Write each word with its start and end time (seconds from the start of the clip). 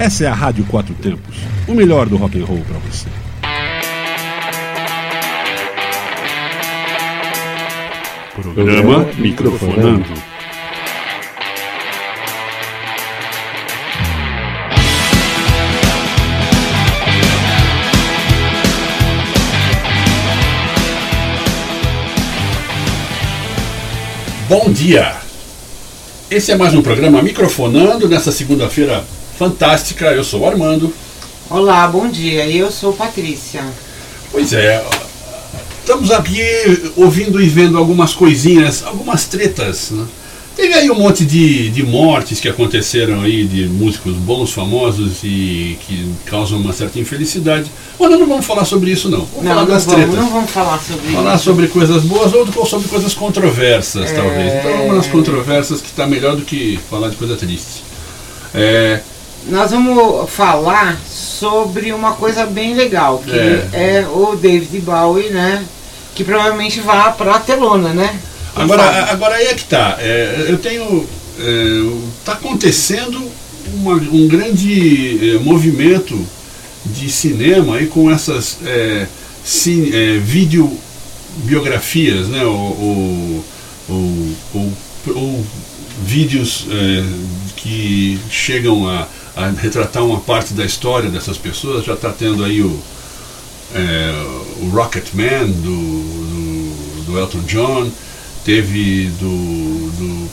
Essa 0.00 0.24
é 0.24 0.28
a 0.28 0.32
Rádio 0.32 0.64
Quatro 0.64 0.94
Tempos, 0.94 1.36
o 1.68 1.74
melhor 1.74 2.08
do 2.08 2.16
rock 2.16 2.40
and 2.40 2.46
roll 2.46 2.64
para 2.66 2.78
você. 2.78 3.06
Programa 8.34 9.06
Microfonando. 9.18 10.06
Bom 24.48 24.72
dia! 24.72 25.14
Esse 26.30 26.52
é 26.52 26.56
mais 26.56 26.72
um 26.72 26.80
programa 26.80 27.20
Microfonando 27.20 28.08
nessa 28.08 28.32
segunda-feira 28.32 29.04
fantástica. 29.40 30.12
Eu 30.12 30.22
sou 30.22 30.40
o 30.40 30.46
Armando. 30.46 30.92
Olá, 31.48 31.88
bom 31.88 32.10
dia. 32.10 32.46
Eu 32.46 32.70
sou 32.70 32.92
Patrícia. 32.92 33.64
Pois 34.30 34.52
é, 34.52 34.84
estamos 35.80 36.10
aqui 36.10 36.42
ouvindo 36.94 37.40
e 37.40 37.48
vendo 37.48 37.78
algumas 37.78 38.12
coisinhas, 38.12 38.84
algumas 38.84 39.24
tretas. 39.24 39.92
Né? 39.92 40.04
Teve 40.54 40.74
aí 40.74 40.90
um 40.90 40.94
monte 40.94 41.24
de, 41.24 41.70
de 41.70 41.82
mortes 41.82 42.38
que 42.38 42.50
aconteceram 42.50 43.22
aí 43.22 43.46
de 43.46 43.64
músicos 43.64 44.14
bons, 44.14 44.52
famosos 44.52 45.24
e 45.24 45.78
que 45.86 46.06
causam 46.26 46.58
uma 46.58 46.74
certa 46.74 47.00
infelicidade. 47.00 47.70
Mas 47.98 48.10
nós 48.10 48.20
não 48.20 48.26
vamos 48.28 48.44
falar 48.44 48.66
sobre 48.66 48.90
isso 48.90 49.08
não. 49.08 49.24
Vamos 49.24 49.42
não, 49.42 49.50
falar 49.52 49.62
não 49.62 49.68
das 49.70 49.84
vamos, 49.86 50.00
tretas. 50.04 50.20
não 50.20 50.30
vamos 50.30 50.50
falar 50.50 50.78
sobre 50.80 51.12
Falar 51.12 51.34
isso. 51.36 51.44
sobre 51.44 51.68
coisas 51.68 52.02
boas 52.02 52.30
ou 52.34 52.66
sobre 52.66 52.88
coisas 52.88 53.14
controversas, 53.14 54.10
É. 54.10 54.14
talvez. 54.14 54.52
Então 54.52 54.76
vamos 54.80 54.96
nas 54.96 55.06
controvérsias 55.06 55.80
que 55.80 55.88
está 55.88 56.06
melhor 56.06 56.36
do 56.36 56.42
que 56.42 56.78
falar 56.90 57.08
de 57.08 57.16
coisa 57.16 57.36
triste. 57.36 57.82
É, 58.54 59.00
Nós 59.48 59.70
vamos 59.70 60.28
falar 60.30 60.98
sobre 61.08 61.92
uma 61.92 62.12
coisa 62.12 62.44
bem 62.46 62.74
legal, 62.74 63.18
que 63.24 63.32
É. 63.32 63.68
é, 63.72 64.06
o 64.08 64.36
David 64.36 64.80
Bowie, 64.80 65.30
né? 65.30 65.64
Que 66.14 66.22
provavelmente 66.24 66.80
vá 66.80 67.10
pra 67.10 67.38
telona, 67.40 67.94
né? 67.94 68.18
Agora, 68.54 68.82
sabe? 68.82 69.10
agora 69.10 69.34
aí 69.36 69.46
é 69.46 69.54
que 69.54 69.64
tá. 69.64 69.96
É, 69.98 70.46
eu 70.48 70.58
tenho. 70.58 71.06
Está 72.18 72.32
acontecendo 72.32 73.18
uma- 73.74 73.94
um 73.94 74.28
grande 74.28 75.36
é, 75.36 75.38
movimento 75.38 76.18
de 76.84 77.10
cinema 77.10 77.76
aí 77.76 77.86
com 77.86 78.10
essas 78.10 78.58
é, 78.66 79.06
ci- 79.42 79.90
é, 79.94 80.18
videobiografias, 80.18 82.28
né? 82.28 82.44
Ou, 82.44 83.42
ou, 83.88 84.28
ou- 84.54 84.72
ou- 85.14 85.46
vídeos 86.04 86.66
é, 86.70 87.04
que 87.56 88.18
chegam 88.30 88.86
a, 88.88 89.06
a 89.40 89.50
retratar 89.50 90.04
uma 90.04 90.20
parte 90.20 90.52
da 90.54 90.64
história 90.64 91.08
dessas 91.08 91.38
pessoas. 91.38 91.84
Já 91.84 91.94
está 91.94 92.10
tendo 92.10 92.44
aí 92.44 92.62
o, 92.62 92.78
é, 93.74 94.12
o 94.62 94.68
Rocket 94.70 95.12
Man 95.14 95.46
do, 95.46 95.62
do, 95.62 97.04
do 97.06 97.18
Elton 97.18 97.40
John, 97.40 97.90
teve 98.44 99.06
do, 99.18 99.90
do 99.92 100.30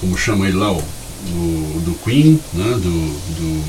como 0.00 0.16
chama 0.16 0.46
ele 0.46 0.56
lá, 0.56 0.72
o, 0.72 0.76
do, 0.76 1.80
do 1.80 1.98
Queen, 2.04 2.40
né, 2.54 2.70
do, 2.70 2.78
do 2.80 3.62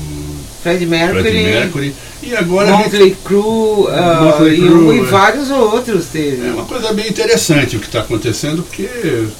Freddie 0.62 0.86
Mercury, 0.86 1.22
Freddie 1.22 1.42
Mercury, 1.42 1.94
e 2.22 2.36
agora 2.36 2.70
Motley 2.70 3.16
Crue, 3.24 3.88
Motley 4.20 4.60
e, 4.60 4.96
e 4.96 5.00
é. 5.00 5.02
vários 5.04 5.50
outros 5.50 6.06
teve. 6.06 6.46
é 6.46 6.52
uma 6.52 6.64
coisa 6.64 6.92
bem 6.92 7.08
interessante 7.08 7.76
o 7.76 7.80
que 7.80 7.86
está 7.86 8.00
acontecendo, 8.00 8.62
porque 8.62 8.88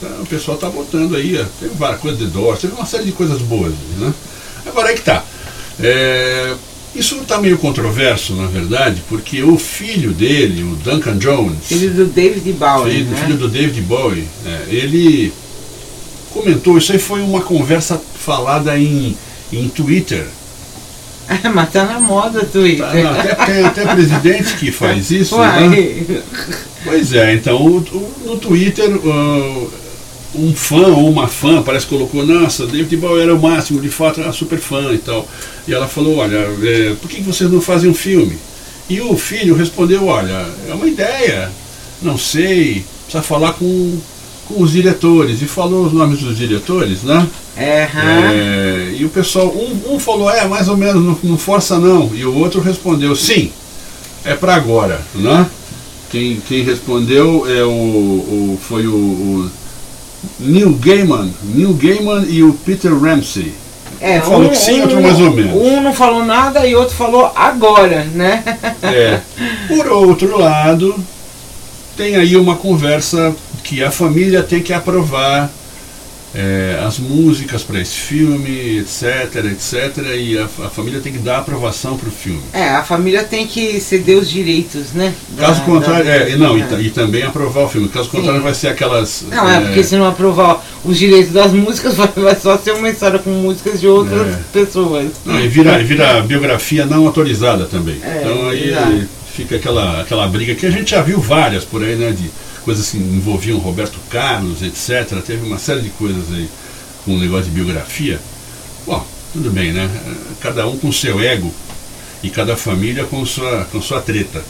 tá, 0.01 0.09
o 0.21 0.27
pessoal 0.27 0.57
está 0.57 0.69
botando 0.69 1.15
aí, 1.15 1.45
teve 1.61 1.75
várias 1.77 2.01
coisas 2.01 2.19
de 2.19 2.27
Doors, 2.27 2.61
teve 2.61 2.75
uma 2.75 2.87
série 2.87 3.05
de 3.05 3.13
coisas 3.13 3.41
boas, 3.41 3.73
né? 3.99 4.13
Agora 4.67 4.89
aí 4.89 4.95
que 4.95 5.03
tá. 5.03 5.25
É, 5.83 6.55
isso 6.95 7.17
está 7.17 7.39
meio 7.39 7.57
controverso, 7.59 8.35
na 8.35 8.47
verdade, 8.47 9.03
porque 9.09 9.43
o 9.43 9.57
filho 9.59 10.11
dele, 10.13 10.63
o 10.63 10.77
Duncan 10.77 11.17
Jones, 11.19 11.59
Filho 11.67 11.91
do 11.95 12.05
David 12.07 12.53
Bowie, 12.53 12.93
filho, 12.93 13.11
né? 13.11 13.17
filho 13.25 13.37
do 13.39 13.49
David 13.49 13.81
Bowie, 13.83 14.29
é, 14.45 14.65
ele 14.69 15.33
comentou, 16.33 16.77
isso 16.79 16.93
aí 16.93 16.99
foi 16.99 17.21
uma 17.23 17.41
conversa 17.41 18.01
falada 18.19 18.79
em, 18.79 19.17
em 19.53 19.69
Twitter. 19.69 20.27
Mas 21.55 21.71
tá 21.73 21.85
na 21.85 22.01
moda 22.01 22.45
Twitter. 22.45 22.85
Tá, 22.85 22.95
não, 22.95 23.11
até, 23.21 23.35
tem 23.47 23.65
até 23.65 23.87
presidente 23.87 24.55
que 24.55 24.73
faz 24.73 25.11
isso. 25.11 25.37
né? 25.39 25.45
Uai. 25.69 26.23
Pois 26.85 27.13
é, 27.13 27.35
então 27.35 27.57
o- 27.65 27.77
o- 27.79 28.13
no 28.27 28.37
Twitter 28.39 28.91
ah, 28.91 29.67
um 30.35 30.55
fã 30.55 30.87
ou 30.89 31.11
uma 31.11 31.27
fã 31.27 31.63
parece 31.63 31.87
que 31.87 31.95
colocou, 31.95 32.25
nossa, 32.25 32.67
David 32.67 32.97
Bowie 32.97 33.23
era 33.23 33.35
o 33.35 33.41
máximo, 33.41 33.81
de 33.81 33.89
fato 33.89 34.21
era 34.21 34.33
super 34.33 34.59
fã 34.59 34.93
e 34.93 34.99
tal. 34.99 35.27
E 35.67 35.75
ela 35.75 35.89
falou, 35.89 36.19
olha, 36.19 36.37
é, 36.63 36.95
por 37.01 37.09
que 37.11 37.21
vocês 37.21 37.51
não 37.51 37.61
fazem 37.61 37.91
um 37.91 37.95
filme? 37.95 38.39
E 38.89 39.01
o 39.01 39.17
filho 39.17 39.55
respondeu, 39.55 40.07
olha, 40.07 40.47
é 40.69 40.75
uma 40.75 40.87
ideia, 40.87 41.51
não 42.03 42.17
sei, 42.19 42.85
precisa 43.05 43.23
falar 43.23 43.53
com, 43.55 43.99
com 44.47 44.63
os 44.63 44.73
diretores. 44.73 45.43
E 45.43 45.47
falou 45.47 45.87
os 45.87 45.93
nomes 45.93 46.21
dos 46.21 46.37
diretores, 46.37 47.03
né? 47.03 47.27
É, 47.57 47.89
hã? 47.95 48.33
É, 48.33 48.95
e 48.99 49.05
o 49.05 49.09
pessoal, 49.09 49.49
um, 49.49 49.95
um 49.95 49.99
falou, 49.99 50.31
é, 50.31 50.47
mais 50.47 50.69
ou 50.69 50.77
menos, 50.77 51.03
não, 51.05 51.19
não 51.23 51.39
força 51.39 51.79
não. 51.79 52.11
E 52.15 52.25
o 52.25 52.35
outro 52.37 52.61
respondeu, 52.61 53.15
sim, 53.15 53.51
é 54.25 54.35
para 54.35 54.55
agora, 54.55 55.01
né? 55.15 55.47
Quem, 56.11 56.41
quem 56.49 56.63
respondeu 56.65 57.47
é 57.49 57.63
o, 57.65 57.69
o- 57.71 58.59
foi 58.69 58.87
o, 58.89 58.93
o 58.95 59.51
Neil 60.39 60.73
Gaiman, 60.75 61.31
Neil 61.43 61.73
Gaiman 61.75 62.25
e 62.29 62.43
o 62.43 62.53
Peter 62.53 62.93
Ramsey. 62.93 63.55
É, 64.01 64.19
Um 64.19 64.23
falou 64.23 64.49
que 64.49 64.57
sim, 64.57 64.81
outro 64.81 65.03
mais 65.03 65.21
ou 65.21 65.31
menos. 65.31 65.53
Um 65.55 65.83
não 65.83 65.93
falou 65.93 66.25
nada 66.25 66.67
e 66.67 66.75
outro 66.75 66.95
falou 66.95 67.31
agora, 67.35 68.05
né? 68.15 68.43
É. 68.83 69.21
Por 69.69 69.87
outro 69.89 70.39
lado, 70.39 70.95
tem 71.97 72.17
aí 72.17 72.35
uma 72.37 72.57
conversa 72.57 73.35
que 73.63 73.85
a 73.85 73.91
família 73.91 74.43
tem 74.43 74.63
que 74.63 74.73
aprovar 74.73 75.51
é, 76.35 76.81
as 76.87 76.99
músicas 76.99 77.63
para 77.63 77.81
esse 77.81 77.95
filme, 77.97 78.79
etc, 78.79 79.45
etc, 79.47 79.97
e 80.17 80.39
a, 80.39 80.45
a 80.45 80.71
família 80.71 81.01
tem 81.01 81.13
que 81.13 81.19
dar 81.19 81.39
aprovação 81.39 81.97
para 81.97 82.09
o 82.09 82.13
filme. 82.13 82.41
É, 82.53 82.69
a 82.71 82.85
família 82.85 83.25
tem 83.25 83.47
que 83.47 83.81
ceder 83.81 84.17
os 84.17 84.31
direitos, 84.31 84.93
né? 84.93 85.13
Caso 85.37 85.61
Da- 85.61 85.67
contrário, 85.67 86.05
da- 86.05 86.11
é, 86.13 86.31
e 86.31 86.37
não, 86.37 86.57
e, 86.57 86.63
é. 86.63 86.81
e 86.83 86.91
também 86.91 87.23
aprovar 87.25 87.65
o 87.65 87.69
filme. 87.69 87.89
Caso 87.89 88.09
contrário, 88.11 88.41
vai 88.43 88.55
ser 88.55 88.69
aquelas. 88.69 89.25
Não, 89.29 89.51
é, 89.51 89.61
porque 89.61 89.83
se 89.83 89.97
não 89.97 90.07
aprovar 90.07 90.65
os 90.85 90.97
direitos 90.99 91.33
das 91.33 91.53
músicas, 91.53 91.95
vai, 91.99 92.09
vai 92.15 92.37
só 92.37 92.57
ser 92.57 92.73
uma 92.73 92.89
história 92.89 93.19
com 93.19 93.31
músicas 93.31 93.81
de 93.81 93.89
outras 93.89 94.29
É. 94.29 94.39
pessoas. 94.53 95.09
Não, 95.25 95.41
e 95.41 95.49
vira, 95.49 95.79
vira 95.83 96.23
biografia 96.23 96.87
não 96.87 97.07
autorizada 97.07 97.65
também. 97.67 97.97
É, 98.03 98.21
então 98.23 98.49
aí 98.49 99.09
fica 99.35 99.57
aquela, 99.57 100.01
aquela 100.01 100.29
briga 100.29 100.55
que 100.55 100.67
a 100.67 100.71
gente 100.71 100.91
já 100.93 101.03
viu 101.03 101.19
várias 101.21 101.65
por 101.65 101.83
aí, 101.83 101.97
né? 101.97 102.11
De 102.13 102.31
coisas 102.65 102.91
que 102.91 102.99
envolviam 102.99 103.59
Roberto 103.59 103.99
Carlos, 104.11 104.63
etc. 104.63 105.21
Teve 105.25 105.45
uma 105.45 105.59
série 105.59 105.83
de 105.83 105.91
coisas 105.91 106.33
aí 106.33 106.49
com 107.05 107.15
o 107.15 107.19
negócio 107.19 107.45
de 107.45 107.51
biografia. 107.51 108.21
Bom, 108.87 109.07
tudo 109.33 109.51
bem, 109.51 109.73
né? 109.73 109.89
Cada 110.41 110.67
um 110.67 110.77
com 110.79 110.93
seu 110.93 111.21
ego 111.21 111.53
e 112.23 112.31
cada 112.31 112.57
família 112.57 113.05
com 113.05 113.25
sua, 113.25 113.65
com 113.71 113.81
sua 113.81 114.01
treta. 114.01 114.43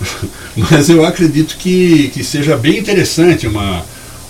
Mas 0.56 0.88
eu 0.88 1.04
acredito 1.04 1.56
que, 1.56 2.08
que 2.08 2.24
seja 2.24 2.56
bem 2.56 2.78
interessante 2.78 3.46
uma, 3.46 3.84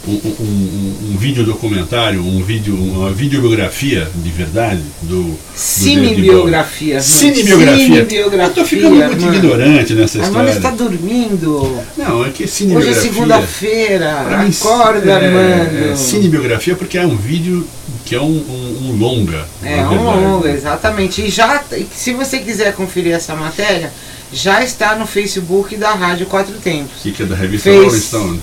um, 0.09 0.12
um, 0.12 1.12
um, 1.12 1.16
vídeo 1.19 1.44
documentário, 1.44 2.21
um 2.25 2.43
vídeo, 2.43 2.75
uma 2.75 3.11
videobiografia 3.12 4.09
de 4.15 4.31
verdade 4.31 4.81
do, 5.03 5.22
do 5.25 5.38
Cinebiografia. 5.55 6.94
mano. 6.94 7.05
Cinebiografia. 7.05 7.84
Cinebiografia. 8.06 8.47
Eu 8.47 8.55
tô 8.55 8.65
ficando 8.65 8.97
muito 8.97 9.21
mano. 9.21 9.34
ignorante 9.37 9.93
nessa 9.94 10.19
A 10.19 10.22
história. 10.22 10.41
Amanda 10.41 10.56
está 10.56 10.71
dormindo. 10.71 11.78
Não, 11.97 12.25
é 12.25 12.31
que 12.31 12.44
Hoje 12.44 12.53
cinebiografia. 12.53 12.99
é 12.99 13.03
segunda-feira. 13.03 14.21
Acorda, 14.49 15.12
é, 15.12 15.31
mano. 15.31 15.93
É, 15.93 15.97
cinebiografia 15.97 16.75
porque 16.75 16.97
é 16.97 17.05
um 17.06 17.16
vídeo 17.16 17.66
que 18.06 18.15
é 18.15 18.21
um, 18.21 18.25
um, 18.27 18.97
longa. 18.99 19.47
É, 19.62 19.83
um 19.87 20.03
longa, 20.03 20.51
exatamente. 20.51 21.22
E 21.22 21.28
já, 21.30 21.63
se 21.95 22.15
você 22.15 22.39
quiser 22.39 22.72
conferir 22.75 23.13
essa 23.15 23.34
matéria, 23.34 23.92
já 24.33 24.65
está 24.65 24.97
no 24.97 25.07
Facebook 25.07 25.77
da 25.77 25.92
Rádio 25.92 26.27
Quatro 26.27 26.54
Tempos. 26.54 27.03
Que, 27.03 27.13
que 27.13 27.22
é 27.22 27.27
da 27.27 27.36
revista 27.36 27.69
Fez- 27.71 27.84
Rolling 27.84 28.01
Stone. 28.01 28.41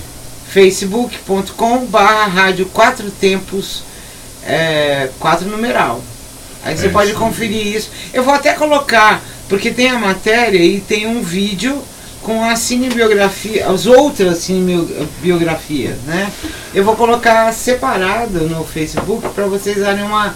facebook.com 0.48 1.86
barra 1.86 2.26
rádio 2.26 2.66
quatro 2.66 3.10
tempos 3.10 3.82
é, 4.46 5.10
quatro 5.20 5.48
numeral 5.48 6.02
aí 6.64 6.76
você 6.76 6.86
É, 6.86 6.90
pode 6.90 7.10
sim. 7.10 7.16
conferir 7.16 7.66
isso 7.76 7.90
eu 8.12 8.22
vou 8.22 8.34
até 8.34 8.52
colocar 8.54 9.22
porque 9.48 9.70
tem 9.70 9.90
a 9.90 9.98
matéria 9.98 10.58
e 10.62 10.80
tem 10.80 11.06
um 11.06 11.22
vídeo 11.22 11.80
com 12.22 12.42
a 12.44 12.56
cinebiografia 12.56 13.68
as 13.68 13.86
outras 13.86 14.38
cinebiografias 14.38 15.96
né 16.06 16.30
eu 16.74 16.84
vou 16.84 16.96
colocar 16.96 17.52
separado 17.52 18.40
no 18.48 18.64
facebook 18.64 19.28
para 19.34 19.46
vocês 19.46 19.78
darem 19.78 20.02
uma 20.04 20.34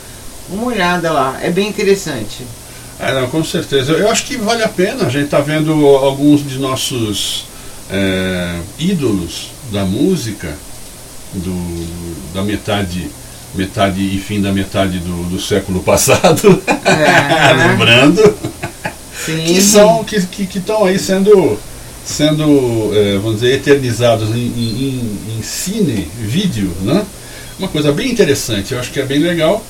uma 0.49 0.65
olhada 0.67 1.11
lá 1.11 1.39
é 1.43 1.51
bem 1.51 1.69
interessante 1.69 2.45
Ah, 3.05 3.13
não, 3.13 3.29
com 3.29 3.43
certeza. 3.43 3.93
Eu 3.95 4.09
acho 4.09 4.25
que 4.27 4.37
vale 4.37 4.63
a 4.63 4.69
pena. 4.69 5.07
A 5.07 5.11
gente 5.11 5.25
está 5.25 5.41
vendo 5.41 5.73
alguns 5.89 6.47
de 6.47 6.57
nossos 6.59 7.47
é, 7.91 8.61
ídolos 8.79 9.49
da 9.73 9.85
música, 9.85 10.55
do, 11.33 12.33
da 12.35 12.43
metade 12.43 13.11
metade 13.55 14.01
e 14.01 14.19
fim 14.19 14.41
da 14.41 14.51
metade 14.51 14.99
do, 14.99 15.29
do 15.29 15.41
século 15.41 15.83
passado, 15.85 16.63
é. 16.85 17.69
lembrando, 17.69 18.35
Sim. 19.27 19.45
que 19.45 19.61
são 19.61 20.05
que 20.05 20.17
estão 20.17 20.31
que, 20.31 20.47
que 20.47 20.73
aí 20.89 20.99
sendo 20.99 21.59
sendo 22.05 22.91
é, 22.95 23.19
vamos 23.19 23.41
dizer 23.41 23.55
eternizados 23.55 24.31
em, 24.31 24.47
em, 24.47 25.37
em, 25.39 25.43
cine, 25.43 26.09
vídeo, 26.19 26.73
né? 26.83 27.05
Uma 27.59 27.69
coisa 27.69 27.93
bem 27.93 28.11
interessante, 28.11 28.73
eu 28.73 28.81
acho 28.81 28.91
que 28.91 29.01
é 29.01 29.05
bem 29.05 29.19
legal. 29.19 29.65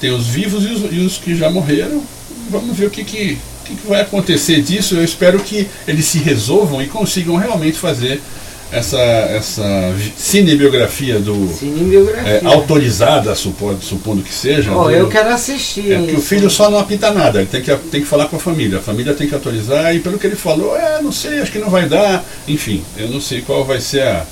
Tem 0.00 0.10
os 0.10 0.26
vivos 0.26 0.64
e 0.64 0.72
os, 0.72 0.92
e 0.92 0.98
os 1.00 1.16
que 1.16 1.34
já 1.34 1.50
morreram. 1.50 2.02
Vamos 2.50 2.76
ver 2.76 2.86
o 2.86 2.90
que, 2.90 3.02
que, 3.02 3.38
que 3.64 3.76
vai 3.88 4.02
acontecer 4.02 4.62
disso. 4.62 4.94
Eu 4.94 5.04
espero 5.04 5.40
que 5.40 5.66
eles 5.86 6.04
se 6.04 6.18
resolvam 6.18 6.82
e 6.82 6.86
consigam 6.86 7.36
realmente 7.36 7.78
fazer 7.78 8.20
essa, 8.70 8.98
essa 8.98 9.94
cinebiografia 10.16 11.18
do. 11.18 11.48
Cinebiografia. 11.54 12.40
É, 12.42 12.46
autorizada, 12.46 13.34
supondo, 13.34 13.82
supondo 13.82 14.22
que 14.22 14.32
seja. 14.32 14.72
Oh, 14.72 14.84
do, 14.84 14.90
eu 14.90 15.08
quero 15.08 15.30
assistir. 15.30 15.92
É 15.92 16.06
que 16.06 16.14
o 16.14 16.20
filho 16.20 16.50
só 16.50 16.70
não 16.70 16.78
apita 16.78 17.10
nada, 17.10 17.40
ele 17.40 17.48
tem 17.48 17.62
que, 17.62 17.74
tem 17.76 18.00
que 18.00 18.06
falar 18.06 18.26
com 18.26 18.36
a 18.36 18.40
família. 18.40 18.78
A 18.78 18.82
família 18.82 19.14
tem 19.14 19.26
que 19.26 19.34
autorizar, 19.34 19.94
e 19.94 20.00
pelo 20.00 20.18
que 20.18 20.26
ele 20.26 20.36
falou, 20.36 20.76
é, 20.76 21.00
não 21.00 21.12
sei, 21.12 21.40
acho 21.40 21.52
que 21.52 21.58
não 21.58 21.70
vai 21.70 21.88
dar. 21.88 22.24
Enfim, 22.46 22.84
eu 22.96 23.08
não 23.08 23.20
sei 23.20 23.40
qual 23.40 23.64
vai 23.64 23.80
ser 23.80 24.02
a. 24.02 24.26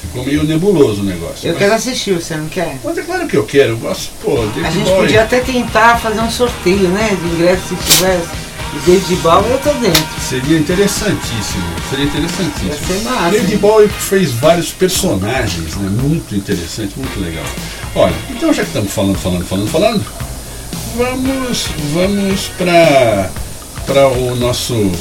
Ficou 0.00 0.24
meio 0.24 0.44
nebuloso 0.44 1.02
o 1.02 1.04
negócio. 1.04 1.48
Eu 1.48 1.54
mas... 1.54 1.58
quero 1.58 1.74
assistir, 1.74 2.14
você 2.14 2.36
não 2.36 2.46
quer? 2.46 2.78
Mas 2.84 2.96
é 2.96 3.02
claro 3.02 3.26
que 3.26 3.36
eu 3.36 3.44
quero. 3.44 3.70
Eu 3.70 3.78
gosto, 3.78 4.10
pô, 4.22 4.38
A 4.64 4.70
gente 4.70 4.88
Boy. 4.88 5.00
podia 5.00 5.22
até 5.24 5.40
tentar 5.40 5.98
fazer 5.98 6.20
um 6.20 6.30
sorteio, 6.30 6.88
né? 6.90 7.16
De 7.20 7.28
ingresso 7.34 7.76
se 7.76 7.96
tivesse. 7.96 8.47
David 8.86 9.16
Bowie 9.16 9.50
eu 9.50 9.58
tô 9.58 9.72
dentro. 9.74 10.04
Seria 10.20 10.58
interessantíssimo. 10.58 11.64
Seria 11.90 12.04
interessantíssimo. 12.04 12.70
Ia 12.70 12.76
ser 12.76 13.02
massa, 13.02 13.30
David 13.30 13.56
Bowie 13.56 13.88
fez 13.88 14.32
vários 14.32 14.70
personagens, 14.70 15.76
né? 15.76 15.88
Muito 15.90 16.34
interessante, 16.34 16.92
muito 16.96 17.20
legal. 17.20 17.44
Olha, 17.94 18.14
então 18.30 18.52
já 18.52 18.62
que 18.62 18.68
estamos 18.68 18.92
falando, 18.92 19.18
falando, 19.18 19.44
falando, 19.44 19.70
falando, 19.70 20.04
vamos, 20.96 21.66
vamos 21.92 22.48
para 22.58 23.30
para 23.86 24.06
o 24.06 24.36
nosso 24.36 24.92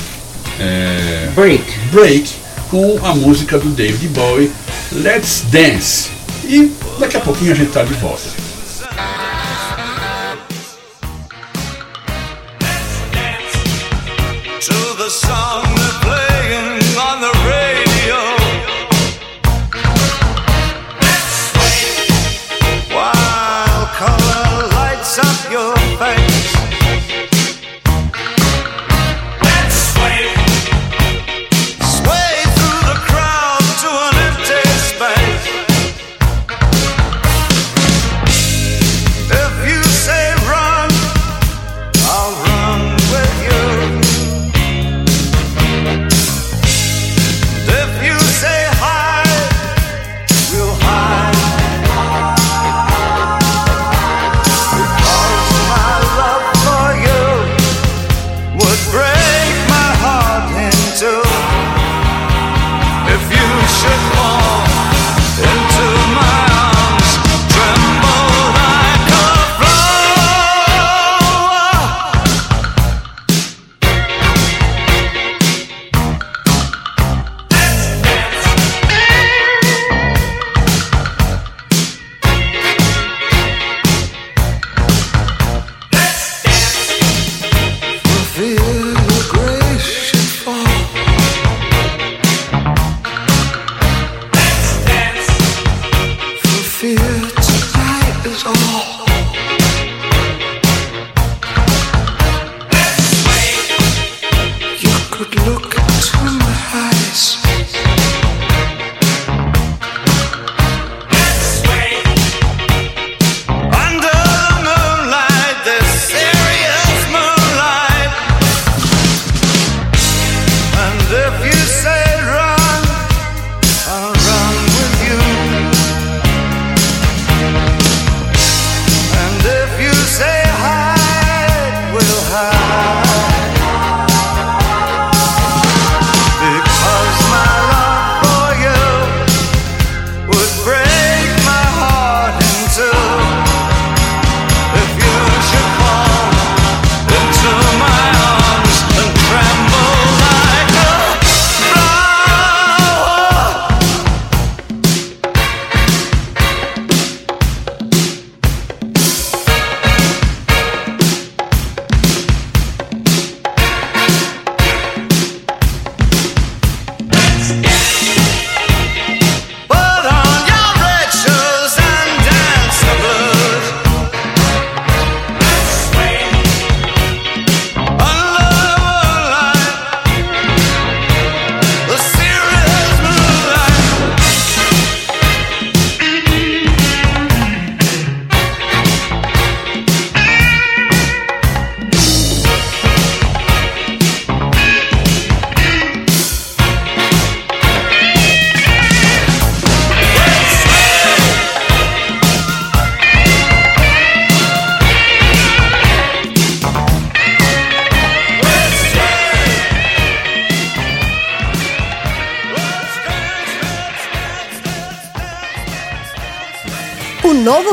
é, 0.59 1.29
break. 1.35 1.63
break 1.91 2.29
com 2.69 2.97
a 3.03 3.13
música 3.13 3.59
do 3.59 3.69
David 3.69 4.07
Bowie, 4.09 4.51
Let's 4.93 5.43
Dance. 5.51 6.09
E 6.45 6.71
daqui 6.97 7.17
a 7.17 7.19
pouquinho 7.19 7.51
a 7.51 7.55
gente 7.55 7.71
tá 7.71 7.83
de 7.83 7.93
volta. 7.95 8.46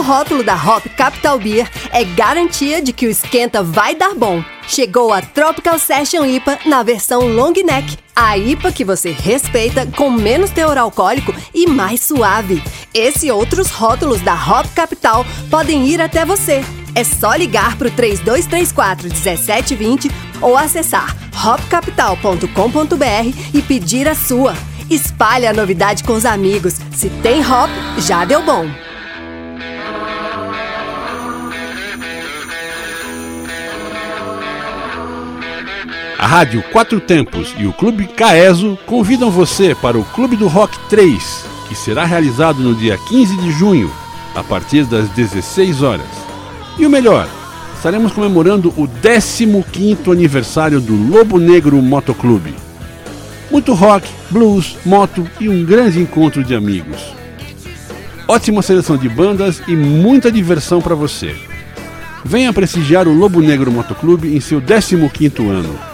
Rótulo 0.04 0.44
da 0.44 0.54
Hop 0.54 0.84
Capital 0.96 1.38
Beer 1.38 1.68
é 1.90 2.04
garantia 2.04 2.82
de 2.82 2.92
que 2.92 3.06
o 3.06 3.10
esquenta 3.10 3.62
vai 3.62 3.94
dar 3.94 4.14
bom. 4.14 4.44
Chegou 4.68 5.12
a 5.12 5.22
Tropical 5.22 5.78
Session 5.78 6.26
IPA 6.26 6.58
na 6.66 6.82
versão 6.82 7.26
long 7.26 7.54
neck. 7.64 7.96
A 8.14 8.36
IPA 8.36 8.70
que 8.70 8.84
você 8.84 9.10
respeita 9.10 9.86
com 9.86 10.10
menos 10.10 10.50
teor 10.50 10.76
alcoólico 10.76 11.34
e 11.54 11.66
mais 11.66 12.02
suave. 12.02 12.62
Esse 12.92 13.28
e 13.28 13.32
outros 13.32 13.70
rótulos 13.70 14.20
da 14.20 14.34
Hop 14.34 14.66
Capital 14.74 15.24
podem 15.50 15.88
ir 15.88 16.02
até 16.02 16.24
você. 16.24 16.62
É 16.94 17.02
só 17.02 17.34
ligar 17.34 17.76
para 17.76 17.88
o 17.88 17.90
3234 17.90 19.08
1720 19.08 20.10
ou 20.40 20.56
acessar 20.56 21.16
hopcapital.com.br 21.34 23.38
e 23.54 23.62
pedir 23.62 24.06
a 24.06 24.14
sua. 24.14 24.54
Espalhe 24.90 25.46
a 25.46 25.52
novidade 25.52 26.04
com 26.04 26.12
os 26.12 26.26
amigos. 26.26 26.74
Se 26.92 27.08
tem 27.22 27.40
hop, 27.40 27.70
já 27.98 28.24
deu 28.26 28.42
bom. 28.42 28.68
A 36.24 36.26
Rádio 36.26 36.62
Quatro 36.72 37.00
Tempos 37.00 37.54
e 37.58 37.66
o 37.66 37.72
Clube 37.74 38.06
Caeso 38.06 38.78
convidam 38.86 39.30
você 39.30 39.74
para 39.74 39.98
o 39.98 40.04
Clube 40.06 40.36
do 40.36 40.48
Rock 40.48 40.74
3, 40.88 41.44
que 41.68 41.74
será 41.74 42.06
realizado 42.06 42.62
no 42.62 42.74
dia 42.74 42.96
15 42.96 43.36
de 43.36 43.50
junho, 43.52 43.92
a 44.34 44.42
partir 44.42 44.86
das 44.86 45.06
16 45.10 45.82
horas. 45.82 46.06
E 46.78 46.86
o 46.86 46.88
melhor, 46.88 47.28
estaremos 47.76 48.10
comemorando 48.10 48.70
o 48.70 48.88
15º 48.88 50.10
aniversário 50.10 50.80
do 50.80 50.94
Lobo 50.94 51.38
Negro 51.38 51.76
Motoclube. 51.82 52.54
Muito 53.50 53.74
rock, 53.74 54.08
blues, 54.30 54.78
moto 54.82 55.28
e 55.38 55.50
um 55.50 55.62
grande 55.62 56.00
encontro 56.00 56.42
de 56.42 56.54
amigos. 56.54 57.02
Ótima 58.26 58.62
seleção 58.62 58.96
de 58.96 59.10
bandas 59.10 59.60
e 59.68 59.76
muita 59.76 60.32
diversão 60.32 60.80
para 60.80 60.94
você. 60.94 61.36
Venha 62.24 62.50
prestigiar 62.50 63.06
o 63.06 63.12
Lobo 63.12 63.42
Negro 63.42 63.70
Motoclube 63.70 64.34
em 64.34 64.40
seu 64.40 64.62
15º 64.62 65.50
ano. 65.50 65.93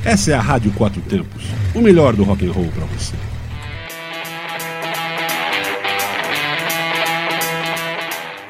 Essa 0.03 0.32
é 0.32 0.36
a 0.36 0.41
Rádio 0.41 0.72
Quatro 0.72 1.01
Tempos, 1.01 1.44
o 1.75 1.82
melhor 1.82 2.15
do 2.15 2.24
rock 2.24 2.48
and 2.48 2.53
roll 2.53 2.72
para 2.74 2.86
você. 2.86 3.13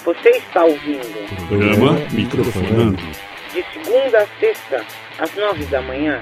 Você 0.07 0.29
está 0.29 0.63
ouvindo 0.63 1.47
Programa 1.49 1.99
Microfonando. 2.13 2.95
de 3.53 3.65
segunda 3.73 4.19
a 4.19 4.39
sexta, 4.39 4.85
às 5.19 5.35
nove 5.35 5.65
da 5.65 5.81
manhã. 5.81 6.21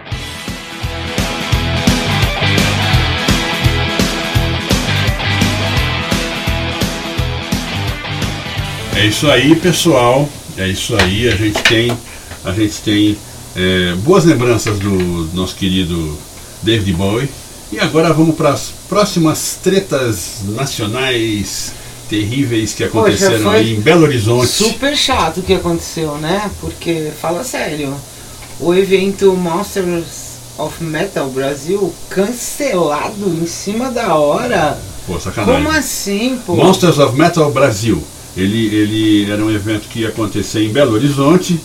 É 8.98 9.06
isso 9.06 9.30
aí, 9.30 9.56
pessoal. 9.56 10.28
É 10.58 10.68
isso 10.68 10.96
aí. 11.00 11.28
A 11.28 11.36
gente 11.36 11.62
tem, 11.62 11.96
a 12.44 12.52
gente 12.54 12.82
tem 12.82 13.16
é, 13.56 13.94
boas 13.98 14.26
lembranças 14.26 14.80
do 14.80 15.30
nosso 15.36 15.56
querido 15.56 16.18
David 16.64 16.92
Bowie. 16.94 17.30
E 17.72 17.80
agora 17.80 18.12
vamos 18.12 18.36
para 18.36 18.50
as 18.50 18.72
próximas 18.90 19.60
tretas 19.62 20.42
nacionais 20.56 21.85
terríveis 22.10 22.74
que 22.74 22.84
aconteceram 22.84 23.44
foi 23.44 23.56
aí 23.56 23.76
em 23.76 23.80
Belo 23.80 24.04
Horizonte. 24.04 24.48
Super 24.48 24.96
chato 24.96 25.40
o 25.40 25.44
que 25.44 25.54
aconteceu, 25.54 26.16
né? 26.18 26.50
Porque, 26.62 27.12
fala 27.20 27.44
sério, 27.44 27.96
o 28.60 28.74
evento 28.74 29.34
Monsters 29.34 30.26
of 30.58 30.84
Metal 30.84 31.30
Brasil 31.30 31.94
cancelado 32.10 33.30
em 33.30 33.46
cima 33.46 33.92
da 33.92 34.16
hora. 34.16 34.78
Pô, 35.06 35.20
sacanagem. 35.20 35.64
Como 35.64 35.78
assim, 35.78 36.40
pô? 36.46 36.56
Monsters 36.56 36.98
of 36.98 37.18
Metal 37.18 37.52
Brasil. 37.52 38.02
Ele, 38.36 38.76
ele 38.76 39.32
era 39.32 39.44
um 39.44 39.52
evento 39.52 39.88
que 39.88 40.00
ia 40.00 40.10
acontecer 40.10 40.62
em 40.64 40.70
Belo 40.70 40.94
Horizonte, 40.94 41.60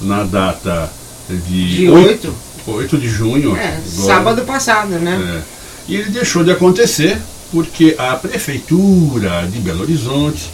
na 0.00 0.22
data 0.22 0.90
de, 1.28 1.76
De 1.76 1.88
8, 1.88 2.34
8 2.66 2.98
de 2.98 3.08
junho. 3.08 3.56
É, 3.56 3.80
sábado 3.86 4.42
passado, 4.42 4.90
né? 4.98 5.42
É. 5.46 5.60
E 5.88 5.96
ele 5.96 6.10
deixou 6.10 6.44
de 6.44 6.50
acontecer 6.50 7.18
porque 7.50 7.94
a 7.98 8.14
prefeitura 8.16 9.46
de 9.50 9.58
Belo 9.58 9.82
Horizonte 9.82 10.50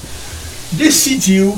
decidiu 0.72 1.56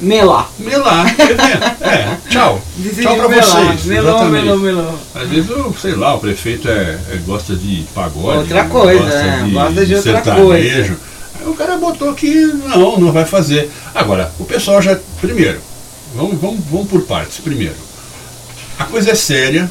Melar. 0.00 0.50
melar 0.58 1.06
o 1.06 1.08
evento. 1.22 1.82
É, 1.84 2.18
tchau. 2.28 2.60
Decidiu 2.76 3.04
tchau 3.04 3.16
pra 3.16 3.28
melar. 3.28 3.46
vocês. 3.66 3.84
Melou, 3.84 4.24
melou, 4.26 4.58
melou. 4.58 4.98
Às 5.14 5.28
vezes, 5.28 5.48
eu, 5.48 5.74
sei 5.80 5.94
lá, 5.94 6.14
o 6.14 6.18
prefeito 6.18 6.68
é, 6.68 6.98
é- 7.12 7.20
gosta 7.24 7.54
de 7.54 7.84
pagode. 7.94 8.38
Outra 8.38 8.64
coisa, 8.64 9.00
gosta 9.04 9.16
é, 9.18 9.42
de, 9.44 9.50
gosta 9.52 9.86
de 9.86 9.94
outra 9.94 10.12
sertanejo. 10.12 10.44
coisa. 10.46 10.98
Aí 11.40 11.46
o 11.48 11.54
cara 11.54 11.76
botou 11.76 12.12
que 12.12 12.34
não, 12.34 12.98
não 12.98 13.12
vai 13.12 13.24
fazer. 13.24 13.70
Agora, 13.94 14.32
o 14.38 14.44
pessoal 14.44 14.82
já. 14.82 14.98
Primeiro, 15.20 15.60
vamos, 16.14 16.40
vamos, 16.40 16.60
vamos 16.70 16.88
por 16.88 17.02
partes. 17.02 17.38
Primeiro, 17.38 17.74
a 18.78 18.84
coisa 18.84 19.12
é 19.12 19.14
séria. 19.14 19.70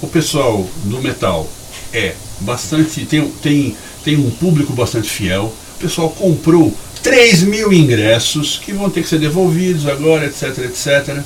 O 0.00 0.06
pessoal 0.08 0.66
do 0.84 1.02
metal 1.02 1.46
é 1.92 2.14
bastante. 2.40 3.04
Tem, 3.04 3.28
tem, 3.42 3.76
tem 4.04 4.16
um 4.16 4.30
público 4.30 4.72
bastante 4.72 5.08
fiel. 5.08 5.52
O 5.76 5.80
pessoal 5.80 6.10
comprou 6.10 6.74
3 7.02 7.42
mil 7.44 7.72
ingressos 7.72 8.60
que 8.62 8.72
vão 8.72 8.90
ter 8.90 9.02
que 9.02 9.08
ser 9.08 9.18
devolvidos 9.18 9.86
agora, 9.86 10.26
etc, 10.26 10.58
etc. 10.58 11.18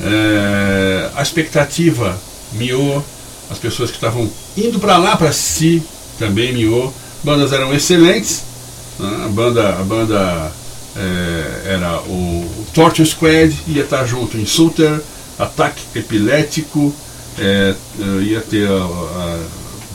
É, 0.00 1.10
a 1.14 1.22
expectativa 1.22 2.18
miou, 2.52 3.04
as 3.50 3.58
pessoas 3.58 3.90
que 3.90 3.96
estavam 3.96 4.28
indo 4.56 4.78
para 4.78 4.96
lá 4.96 5.16
para 5.16 5.28
assistir 5.28 5.82
também 6.18 6.52
miou. 6.52 6.92
Bandas 7.22 7.52
eram 7.52 7.72
excelentes, 7.72 8.42
né? 8.98 9.22
a 9.24 9.28
banda, 9.28 9.68
a 9.76 9.82
banda 9.82 10.52
é, 10.96 11.74
era 11.74 12.00
o, 12.00 12.12
o 12.12 12.66
Torture 12.74 13.06
Squad, 13.06 13.56
ia 13.68 13.82
estar 13.82 14.04
junto 14.06 14.36
em 14.36 14.46
Suter, 14.46 15.00
Ataque 15.38 15.82
Epilético, 15.94 16.92
é, 17.38 17.74
é, 18.00 18.22
ia 18.22 18.40
ter 18.40 18.68
a, 18.68 18.72
a 18.72 19.38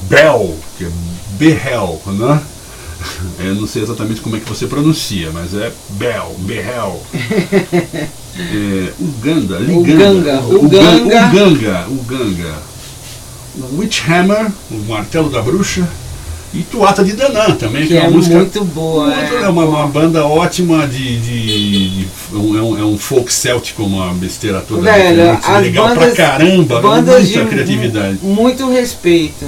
Bell, 0.03 0.55
que 0.77 0.85
é 0.85 0.89
Behel, 1.37 2.01
né? 2.07 2.41
Eu 3.39 3.55
não 3.55 3.67
sei 3.67 3.83
exatamente 3.83 4.21
como 4.21 4.35
é 4.35 4.39
que 4.39 4.49
você 4.49 4.65
pronuncia, 4.67 5.29
mas 5.33 5.53
é 5.53 5.71
Bell, 5.91 6.35
Behel. 6.39 7.01
É, 8.39 8.93
Uganda, 8.99 9.57
Liganda, 9.57 10.39
Uganga, 10.41 10.41
Ugan- 10.41 11.01
Uganga. 11.01 11.27
Uganga, 11.27 11.85
Uganga, 11.89 12.53
Witchhammer, 13.77 14.51
o 14.69 14.75
Martelo 14.87 15.29
da 15.31 15.41
Bruxa, 15.41 15.87
e 16.53 16.61
Tuata 16.61 17.03
de 17.03 17.13
Danã 17.13 17.55
também, 17.55 17.81
que, 17.83 17.87
Que 17.89 17.93
é 17.97 17.97
é 17.97 18.01
uma 18.03 18.11
música 18.11 18.35
muito 18.37 18.63
boa. 18.63 19.07
muito- 19.07 19.33
é. 19.37 19.41
é 19.43 19.49
uma, 19.49 19.65
uma 19.65 19.87
banda 19.87 20.23
ótima 20.25 20.87
de. 20.87 21.19
de, 21.19 21.89
de- 21.89 22.07
um- 22.35 22.57
é, 22.57 22.61
um, 22.61 22.79
é 22.79 22.85
um 22.85 22.95
folk 22.97 23.33
céltico, 23.33 23.83
uma 23.83 24.13
besteira 24.13 24.61
toda. 24.61 24.81
Velho, 24.83 25.33
muito 25.33 25.51
legal 25.61 25.87
bandas, 25.89 26.03
pra 26.03 26.15
caramba, 26.15 26.79
bandas 26.81 27.23
muita 27.25 27.43
de 27.43 27.49
criatividade. 27.49 28.19
mu- 28.21 28.35
muito 28.35 28.69
respeito, 28.69 29.45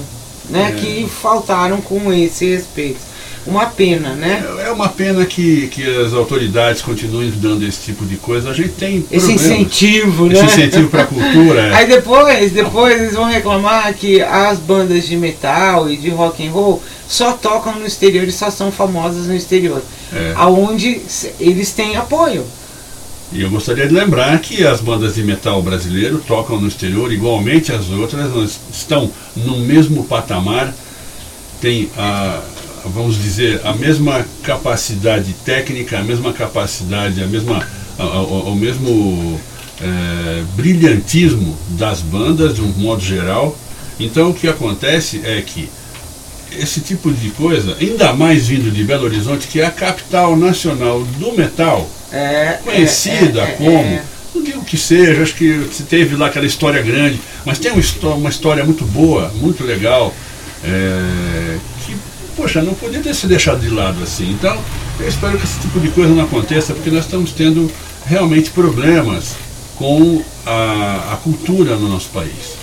né? 0.50 0.74
É. 0.76 0.80
Que 0.80 1.08
faltaram 1.10 1.80
com 1.82 2.12
esse 2.14 2.46
respeito. 2.46 3.10
Uma 3.48 3.68
pena, 3.68 4.10
né? 4.16 4.44
É 4.60 4.68
é 4.68 4.72
uma 4.72 4.90
pena 4.90 5.26
que, 5.26 5.68
que 5.70 5.84
as 6.06 6.14
autoridades 6.14 6.82
continuem 6.82 7.32
dando 7.32 7.66
esse 7.66 7.80
tipo 7.82 8.06
de 8.06 8.18
coisa. 8.18 8.50
A 8.52 8.54
gente 8.54 8.70
tem 8.74 8.98
Esse 9.10 9.28
problemas. 9.34 9.46
incentivo, 9.46 10.26
né? 10.28 10.34
Esse 10.36 10.46
incentivo 10.46 10.90
para 10.90 11.04
a 11.04 11.08
cultura. 11.08 11.62
é. 11.62 11.74
Aí 11.74 11.88
depois, 11.88 12.52
depois 12.52 13.00
eles 13.02 13.14
vão 13.14 13.24
reclamar 13.26 13.92
que 13.94 14.22
as 14.22 14.60
bandas 14.60 15.08
de 15.08 15.16
metal 15.16 15.90
e 15.90 15.96
de 15.98 16.10
rock 16.10 16.46
and 16.46 16.52
roll 16.52 16.84
só 17.08 17.32
tocam 17.32 17.80
no 17.80 17.86
exterior 17.88 18.28
e 18.28 18.32
só 18.32 18.52
são 18.52 18.72
famosas 18.72 19.26
no 19.26 19.34
exterior. 19.36 19.82
É. 20.14 20.34
Aonde 20.36 21.02
s- 21.08 21.32
eles 21.40 21.72
têm 21.72 21.96
apoio. 21.96 22.46
E 23.32 23.42
eu 23.42 23.50
gostaria 23.50 23.88
de 23.88 23.94
lembrar 23.94 24.40
que 24.40 24.66
as 24.66 24.82
bandas 24.82 25.16
de 25.16 25.24
metal 25.24 25.62
brasileiro 25.62 26.18
tocam 26.28 26.60
no 26.60 26.68
exterior 26.68 27.14
igualmente 27.14 27.72
as 27.72 27.90
outras, 27.90 28.60
estão 28.74 29.12
no 29.36 29.60
mesmo 29.60 30.04
patamar, 30.06 30.74
tem 31.62 31.90
a, 31.96 32.42
vamos 32.86 33.22
dizer, 33.22 33.62
a 33.64 33.74
mesma 33.74 34.26
capacidade 34.42 35.32
técnica, 35.46 36.00
a 36.00 36.04
mesma 36.04 36.34
capacidade, 36.34 37.22
a 37.22 37.28
mesma, 37.28 37.64
a- 38.00 38.04
a- 38.04 38.22
o, 38.24 38.56
mesmo 38.56 39.40
eh, 39.82 40.44
brilhantismo 40.56 41.56
das 41.78 42.02
bandas 42.02 42.56
de 42.56 42.62
um 42.62 42.70
modo 42.78 43.02
geral. 43.02 43.56
Então 44.00 44.32
o 44.32 44.34
que 44.34 44.48
acontece 44.48 45.22
é 45.24 45.40
que 45.42 45.70
esse 46.58 46.82
tipo 46.82 47.12
de 47.12 47.30
coisa, 47.32 47.78
ainda 47.80 48.12
mais 48.12 48.48
vindo 48.48 48.72
de 48.72 48.84
Belo 48.84 49.06
Horizonte, 49.06 49.48
que 49.48 49.62
é 49.62 49.66
a 49.68 49.72
capital 49.72 50.36
nacional 50.36 51.04
do 51.20 51.32
metal, 51.34 51.88
É, 52.12 52.60
conhecida 52.64 53.42
é, 53.42 53.44
é, 53.44 53.52
como 53.52 53.78
é. 53.78 54.04
não 54.34 54.44
digo 54.44 54.64
que 54.64 54.78
seja, 54.78 55.22
acho 55.22 55.36
que 55.36 55.68
se 55.72 55.84
teve 55.84 56.16
lá 56.16 56.28
aquela 56.28 56.46
história 56.46 56.82
grande, 56.82 57.20
mas 57.46 57.60
tem 57.60 57.72
uma, 57.72 58.16
uma 58.16 58.30
história 58.30 58.64
muito 58.64 58.84
boa, 58.86 59.32
muito 59.36 59.64
legal, 59.64 60.14
é, 60.64 61.58
que, 61.86 61.96
poxa, 62.36 62.62
não 62.62 62.74
podia 62.74 63.00
ter 63.00 63.14
se 63.14 63.28
deixado 63.28 63.60
de 63.60 63.70
lado 63.70 64.02
assim. 64.04 64.32
Então, 64.32 64.58
eu 65.00 65.08
espero 65.08 65.38
que 65.38 65.46
esse 65.46 65.60
tipo 65.60 65.80
de 65.80 65.90
coisa 65.90 66.14
não 66.14 66.24
aconteça, 66.24 66.74
porque 66.74 66.90
nós 66.90 67.06
estamos 67.06 67.32
tendo 67.32 67.72
realmente 68.06 68.50
problemas 68.50 69.36
com 69.76 70.22
a, 70.46 71.14
a 71.14 71.18
cultura 71.18 71.76
no 71.76 71.88
nosso 71.88 72.10
país. 72.10 72.58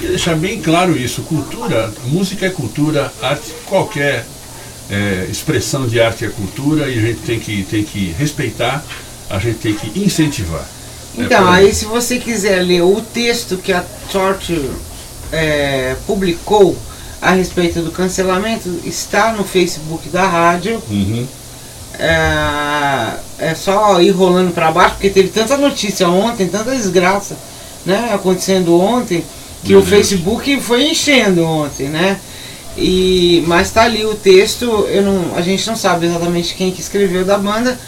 E 0.00 0.08
deixar 0.08 0.34
bem 0.34 0.60
claro 0.60 0.96
isso, 0.96 1.22
cultura, 1.22 1.92
música 2.06 2.46
é 2.46 2.50
cultura, 2.50 3.12
arte, 3.22 3.52
qualquer 3.66 4.26
é, 4.90 5.26
expressão 5.30 5.86
de 5.86 6.00
arte 6.00 6.24
é 6.24 6.28
cultura 6.28 6.88
e 6.88 6.98
a 6.98 7.00
gente 7.00 7.20
tem 7.20 7.40
que, 7.40 7.62
tem 7.64 7.82
que 7.82 8.14
respeitar, 8.18 8.84
a 9.30 9.38
gente 9.38 9.58
tem 9.58 9.74
que 9.74 9.98
incentivar. 9.98 10.66
É 11.16 11.22
então, 11.22 11.52
é 11.52 11.58
aí 11.58 11.74
se 11.74 11.84
você 11.84 12.18
quiser 12.18 12.60
ler 12.60 12.82
o 12.82 13.00
texto 13.00 13.56
que 13.56 13.72
a 13.72 13.84
Torture 14.10 14.70
é, 15.32 15.96
publicou 16.06 16.76
a 17.20 17.30
respeito 17.30 17.80
do 17.80 17.90
cancelamento, 17.90 18.68
está 18.84 19.32
no 19.32 19.44
Facebook 19.44 20.08
da 20.10 20.26
rádio. 20.26 20.82
Uhum. 20.90 21.26
É, 21.98 23.14
é, 23.38 23.54
só 23.54 24.00
ir 24.00 24.10
rolando 24.10 24.50
para 24.50 24.70
baixo, 24.72 24.96
porque 24.96 25.10
teve 25.10 25.28
tanta 25.28 25.56
notícia 25.56 26.08
ontem, 26.08 26.48
tanta 26.48 26.72
desgraça 26.72 27.36
né, 27.86 28.10
acontecendo 28.12 28.78
ontem, 28.78 29.24
que 29.62 29.70
Meu 29.70 29.78
o 29.78 29.82
Deus. 29.82 29.96
Facebook 29.96 30.60
foi 30.60 30.90
enchendo 30.90 31.44
ontem, 31.44 31.88
né? 31.88 32.18
E, 32.76 33.44
mas 33.46 33.70
tá 33.70 33.82
ali 33.82 34.04
o 34.04 34.14
texto, 34.14 34.64
eu 34.88 35.02
não, 35.02 35.36
a 35.36 35.40
gente 35.40 35.66
não 35.66 35.76
sabe 35.76 36.06
exatamente 36.06 36.54
quem 36.54 36.72
que 36.72 36.80
escreveu 36.80 37.24
da 37.24 37.38
banda, 37.38 37.78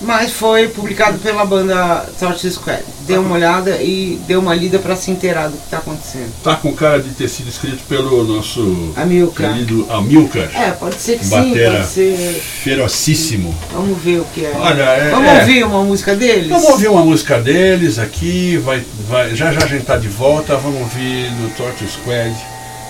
mas 0.00 0.32
foi 0.32 0.68
publicado 0.68 1.18
pela 1.18 1.44
banda 1.44 2.06
Torture 2.18 2.52
Squad. 2.52 2.82
Dê 3.06 3.16
uma 3.16 3.34
olhada 3.34 3.80
e 3.80 4.20
dê 4.26 4.36
uma 4.36 4.54
lida 4.54 4.78
para 4.78 4.94
se 4.94 5.10
inteirar 5.10 5.48
do 5.48 5.56
que 5.56 5.64
está 5.64 5.78
acontecendo. 5.78 6.30
Tá 6.42 6.56
com 6.56 6.74
cara 6.74 7.00
de 7.00 7.10
ter 7.10 7.28
sido 7.28 7.48
escrito 7.48 7.82
pelo 7.88 8.24
nosso 8.24 8.92
Amilcar. 8.94 9.54
querido 9.54 9.86
Amilcar. 9.90 10.50
É, 10.54 10.72
pode 10.72 10.96
ser 10.96 11.18
que 11.18 11.26
Batera 11.26 11.70
sim, 11.72 11.78
pode 11.78 11.88
ser. 11.88 12.42
Ferocíssimo. 12.62 13.54
Vamos 13.72 13.98
ver 14.02 14.20
o 14.20 14.24
que 14.34 14.44
é. 14.44 14.52
Olha, 14.54 14.82
é, 14.82 15.10
Vamos 15.10 15.28
é. 15.30 15.40
ouvir 15.40 15.64
uma 15.64 15.82
música 15.82 16.14
deles? 16.14 16.48
Vamos 16.48 16.68
ouvir 16.68 16.88
uma 16.88 17.04
música 17.04 17.40
deles 17.40 17.98
aqui, 17.98 18.58
vai, 18.58 18.82
vai, 19.08 19.34
já 19.34 19.50
já 19.52 19.64
a 19.64 19.66
gente 19.66 19.84
tá 19.84 19.96
de 19.96 20.08
volta, 20.08 20.56
vamos 20.56 20.80
ouvir 20.80 21.30
no 21.40 21.48
Torture 21.50 21.88
Squad 21.88 22.36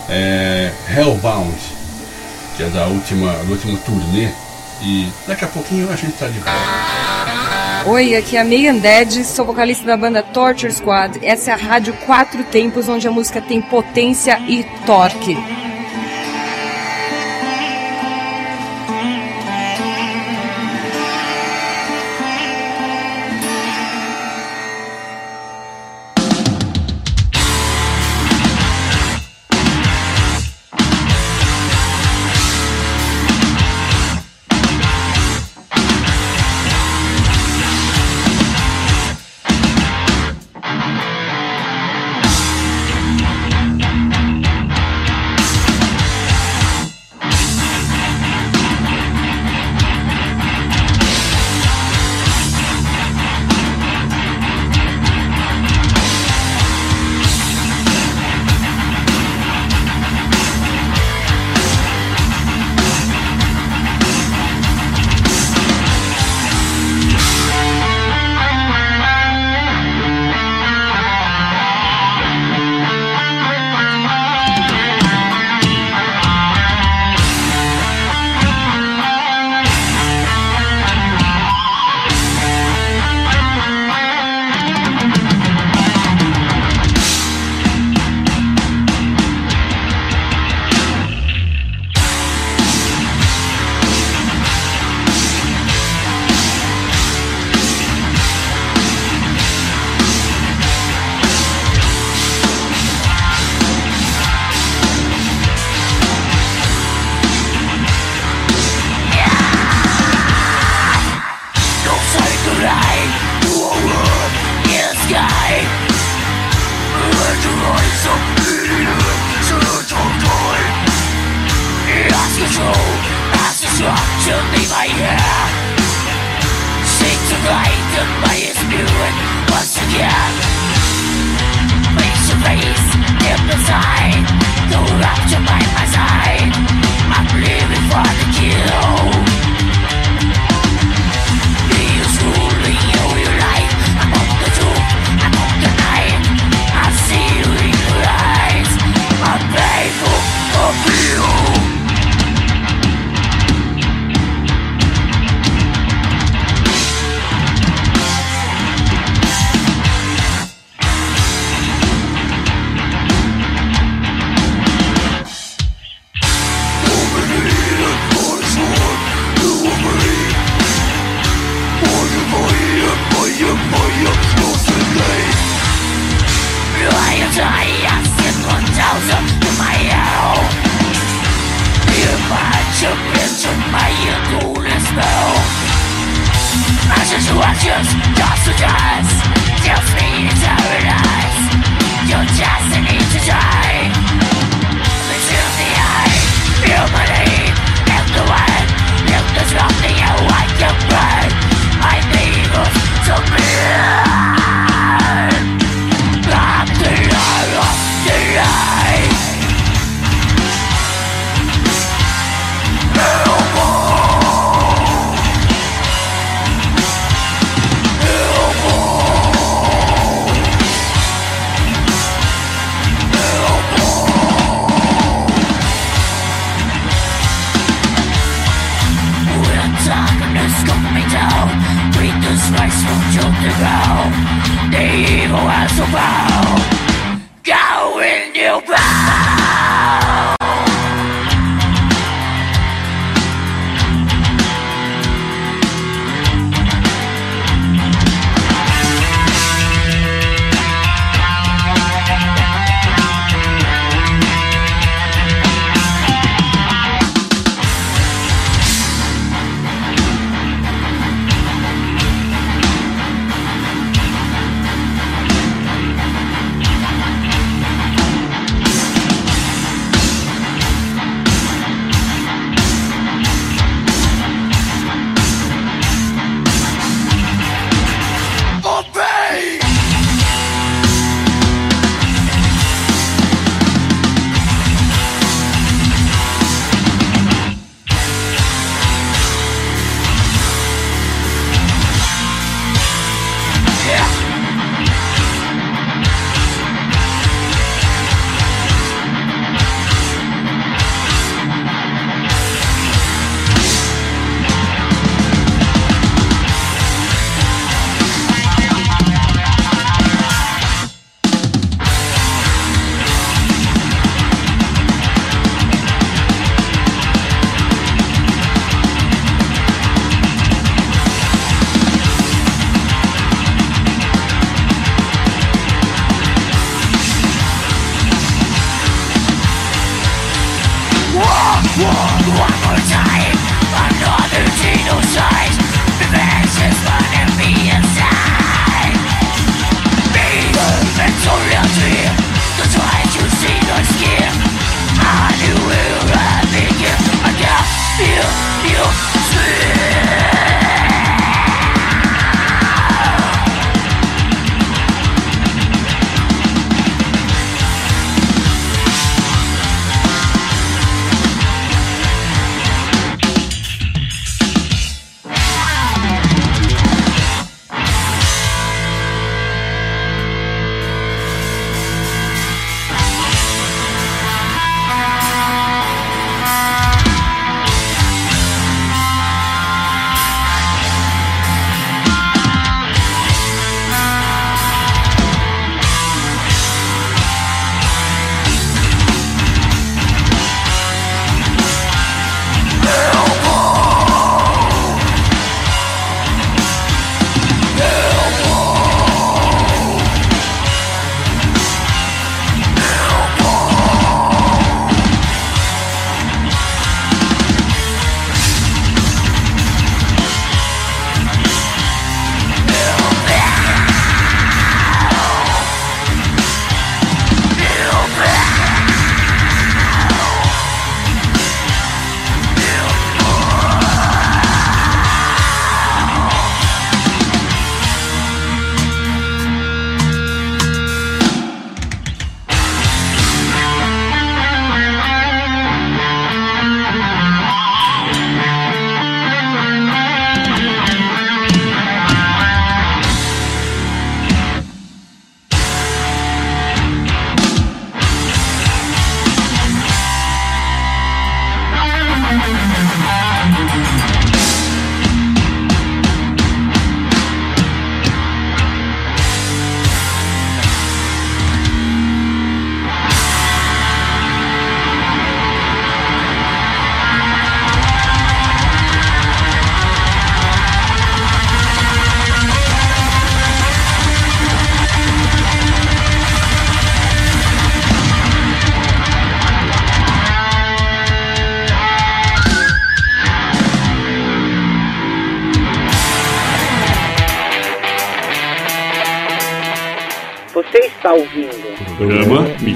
é, 0.09 0.71
Hellbound, 0.97 1.57
que 2.57 2.63
é 2.63 2.69
da 2.69 2.87
última, 2.87 3.33
do 3.45 3.53
último 3.53 3.77
turnê. 3.79 4.29
E 4.83 5.11
daqui 5.27 5.45
a 5.45 5.49
pouquinho 5.49 5.91
a 5.91 5.97
gente 5.97 6.13
tá 6.13 6.27
de 6.27 6.39
volta. 6.39 7.87
Oi, 7.87 8.15
aqui 8.17 8.37
é 8.37 8.41
a 8.41 8.45
Megan 8.45 8.77
Dead, 8.77 9.25
sou 9.25 9.45
vocalista 9.45 9.87
da 9.87 9.97
banda 9.97 10.23
Torture 10.23 10.73
Squad. 10.73 11.19
Essa 11.23 11.53
é 11.53 11.55
a 11.55 11.57
rádio 11.57 11.95
Quatro 12.05 12.43
Tempos, 12.45 12.89
onde 12.89 13.07
a 13.07 13.11
música 13.11 13.41
tem 13.41 13.63
potência 13.63 14.39
e 14.41 14.65
torque. 14.85 15.37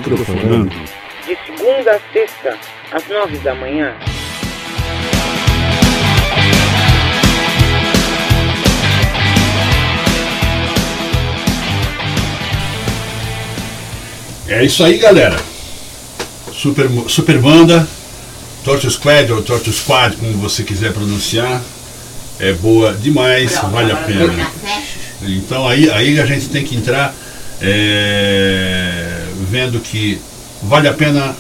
Microfonando. 0.01 0.71
de 1.27 1.37
segunda 1.45 1.91
a 1.93 2.01
sexta, 2.13 2.59
às 2.91 3.07
nove 3.07 3.37
da 3.39 3.55
manhã. 3.55 3.95
É 14.49 14.65
isso 14.65 14.83
aí, 14.83 14.97
galera. 14.97 15.37
Super, 16.51 16.89
super 17.09 17.39
banda, 17.39 17.87
Torture 18.65 18.91
Squad 18.91 19.33
ou 19.33 19.43
Torture 19.43 19.77
Squad, 19.77 20.17
como 20.17 20.33
você 20.39 20.65
quiser 20.65 20.93
pronunciar. 20.95 21.61
É 22.39 22.55
boa 22.55 22.95
demais, 22.95 23.61
vale 23.71 23.93
a 23.93 23.97
pena. 23.97 24.51
Então 25.23 25.69
aí, 25.69 25.91
aí 25.91 26.19
a 26.19 26.25
gente 26.25 26.49
tem 26.49 26.65
que 26.65 26.75
entrar 26.75 27.15
é, 27.61 28.90
vendo 29.51 29.81
que 29.81 30.21
vale 30.63 30.89
a 30.89 30.93
pena 30.93 31.35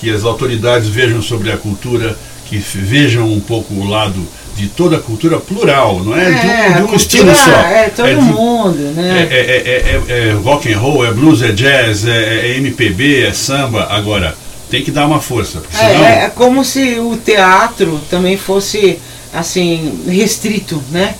que 0.00 0.10
as 0.10 0.24
autoridades 0.24 0.88
vejam 0.88 1.20
sobre 1.22 1.50
a 1.50 1.56
cultura, 1.56 2.16
que 2.46 2.56
vejam 2.58 3.30
um 3.32 3.40
pouco 3.40 3.74
o 3.74 3.84
lado 3.88 4.26
de 4.56 4.66
toda 4.68 4.96
a 4.96 5.00
cultura 5.00 5.38
plural, 5.40 6.00
não 6.04 6.14
é, 6.14 6.30
de 6.30 6.46
um- 6.82 6.86
de, 6.86 6.92
um, 6.92 6.94
estilo 6.94 7.34
só. 7.34 7.50
É 7.50 7.88
todo 7.88 8.08
de- 8.08 8.14
mundo, 8.16 8.76
né? 8.94 9.26
é, 9.30 9.34
é, 9.34 9.40
é, 9.40 10.14
é- 10.14 10.28
é 10.28 10.32
rock 10.34 10.72
and 10.72 10.78
roll, 10.78 11.04
é 11.06 11.10
blues, 11.10 11.40
é 11.42 11.50
jazz, 11.52 12.06
é, 12.06 12.48
é 12.50 12.56
MPB, 12.58 13.22
é 13.24 13.32
samba. 13.32 13.86
Agora, 13.90 14.36
tem 14.70 14.82
que 14.84 14.90
dar 14.90 15.06
uma 15.06 15.20
força, 15.20 15.62
É, 15.72 15.76
senão. 15.76 16.04
é, 16.06 16.24
é 16.26 16.28
como 16.34 16.64
se 16.64 16.98
o 16.98 17.16
teatro 17.16 17.98
também 18.10 18.36
fosse 18.36 18.98
assim 19.32 20.02
restrito, 20.06 20.82
né? 20.90 21.14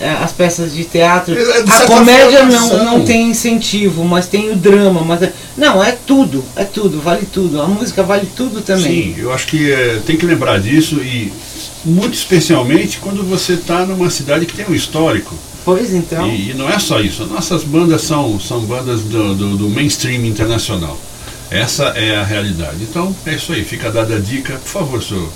É, 0.00 0.10
As 0.22 0.32
peças 0.32 0.72
de 0.72 0.84
teatro. 0.84 1.34
É, 1.38 1.62
de 1.62 1.70
A 1.70 1.80
comédia 1.86 2.44
não, 2.44 2.84
não 2.84 3.04
tem 3.04 3.30
incentivo, 3.30 4.04
mas 4.04 4.26
tem 4.26 4.50
o 4.50 4.56
drama. 4.56 5.02
Mas 5.02 5.22
é- 5.22 5.32
não, 5.56 5.82
é 5.82 5.92
tudo, 5.92 6.44
é 6.56 6.64
tudo, 6.64 7.00
vale 7.00 7.26
tudo. 7.26 7.60
A 7.60 7.66
música 7.66 8.02
vale 8.02 8.28
tudo 8.36 8.60
também. 8.60 9.14
Sim, 9.14 9.16
eu 9.18 9.32
acho 9.32 9.46
que 9.46 9.70
é, 9.72 10.00
tem 10.06 10.16
que 10.16 10.26
lembrar 10.26 10.60
disso 10.60 10.96
e 10.96 11.32
muito 11.84 12.14
especialmente 12.14 12.98
quando 12.98 13.22
você 13.24 13.54
está 13.54 13.84
numa 13.86 14.10
cidade 14.10 14.46
que 14.46 14.54
tem 14.54 14.66
um 14.68 14.74
histórico. 14.74 15.34
Pois 15.64 15.92
então. 15.92 16.26
E, 16.28 16.50
e 16.50 16.54
não 16.54 16.68
é 16.68 16.78
só 16.78 17.00
isso. 17.00 17.26
Nossas 17.26 17.62
bandas 17.62 18.02
são, 18.02 18.40
são 18.40 18.60
bandas 18.60 19.02
do, 19.02 19.34
do, 19.34 19.56
do 19.56 19.68
mainstream 19.68 20.24
internacional. 20.24 20.98
Essa 21.50 21.84
é 21.96 22.16
a 22.16 22.24
realidade. 22.24 22.76
Então, 22.82 23.14
é 23.26 23.34
isso 23.34 23.52
aí. 23.52 23.64
Fica 23.64 23.90
dada 23.90 24.16
a 24.16 24.18
dica. 24.18 24.54
Por 24.54 24.68
favor, 24.68 25.02
senhor, 25.02 25.28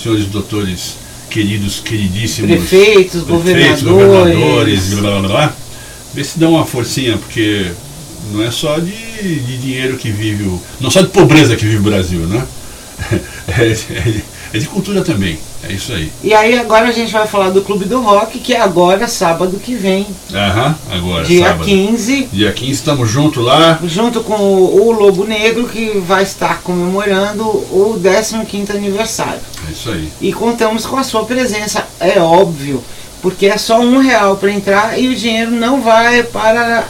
senhores 0.00 0.26
doutores 0.26 0.94
queridos, 1.30 1.80
queridíssimos. 1.80 2.50
Prefeitos, 2.50 3.22
prefeitos, 3.22 3.82
governadores. 3.82 3.82
governadores, 3.82 4.94
blá 4.94 5.18
blá 5.20 5.28
blá. 5.28 5.54
Vê 6.12 6.24
se 6.24 6.38
dá 6.38 6.48
uma 6.48 6.66
forcinha, 6.66 7.16
porque 7.16 7.66
não 8.32 8.42
é 8.42 8.50
só 8.50 8.78
de, 8.78 8.90
de 8.90 9.58
dinheiro 9.58 9.96
que 9.96 10.10
vive 10.10 10.42
o. 10.44 10.60
Não 10.80 10.90
só 10.90 11.00
de 11.02 11.08
pobreza 11.08 11.54
que 11.56 11.64
vive 11.64 11.78
o 11.78 11.82
Brasil, 11.82 12.20
né? 12.26 12.44
É, 13.48 13.66
é- 13.72 14.22
é 14.52 14.58
de 14.58 14.66
cultura 14.66 15.02
também. 15.02 15.38
É 15.70 15.74
isso 15.74 15.92
aí. 15.92 16.10
E 16.22 16.34
aí 16.34 16.58
agora 16.58 16.88
a 16.88 16.92
gente 16.92 17.12
vai 17.12 17.28
falar 17.28 17.50
do 17.50 17.62
Clube 17.62 17.84
do 17.84 18.00
Rock, 18.00 18.40
que 18.40 18.52
é 18.54 18.60
agora 18.60 19.06
sábado 19.06 19.56
que 19.58 19.74
vem, 19.74 20.04
Aham, 20.34 20.74
agora, 20.90 21.24
dia 21.24 21.46
sábado. 21.46 21.64
15. 21.64 22.28
Dia 22.32 22.52
15 22.52 22.72
estamos 22.72 23.08
juntos 23.08 23.44
lá. 23.44 23.78
junto 23.84 24.20
com 24.22 24.34
o, 24.34 24.88
o 24.88 24.92
Lobo 24.92 25.24
Negro, 25.24 25.68
que 25.68 25.98
vai 26.00 26.24
estar 26.24 26.60
comemorando 26.62 27.44
o 27.44 28.00
15º 28.02 28.70
aniversário. 28.70 29.40
É 29.68 29.70
isso 29.70 29.90
aí. 29.90 30.10
E 30.20 30.32
contamos 30.32 30.84
com 30.84 30.96
a 30.96 31.04
sua 31.04 31.24
presença, 31.24 31.86
é 32.00 32.18
óbvio, 32.18 32.82
porque 33.22 33.46
é 33.46 33.56
só 33.56 33.78
um 33.78 33.98
real 33.98 34.36
para 34.38 34.50
entrar 34.50 34.98
e 34.98 35.08
o 35.08 35.14
dinheiro 35.14 35.52
não 35.52 35.80
vai 35.80 36.24
para 36.24 36.84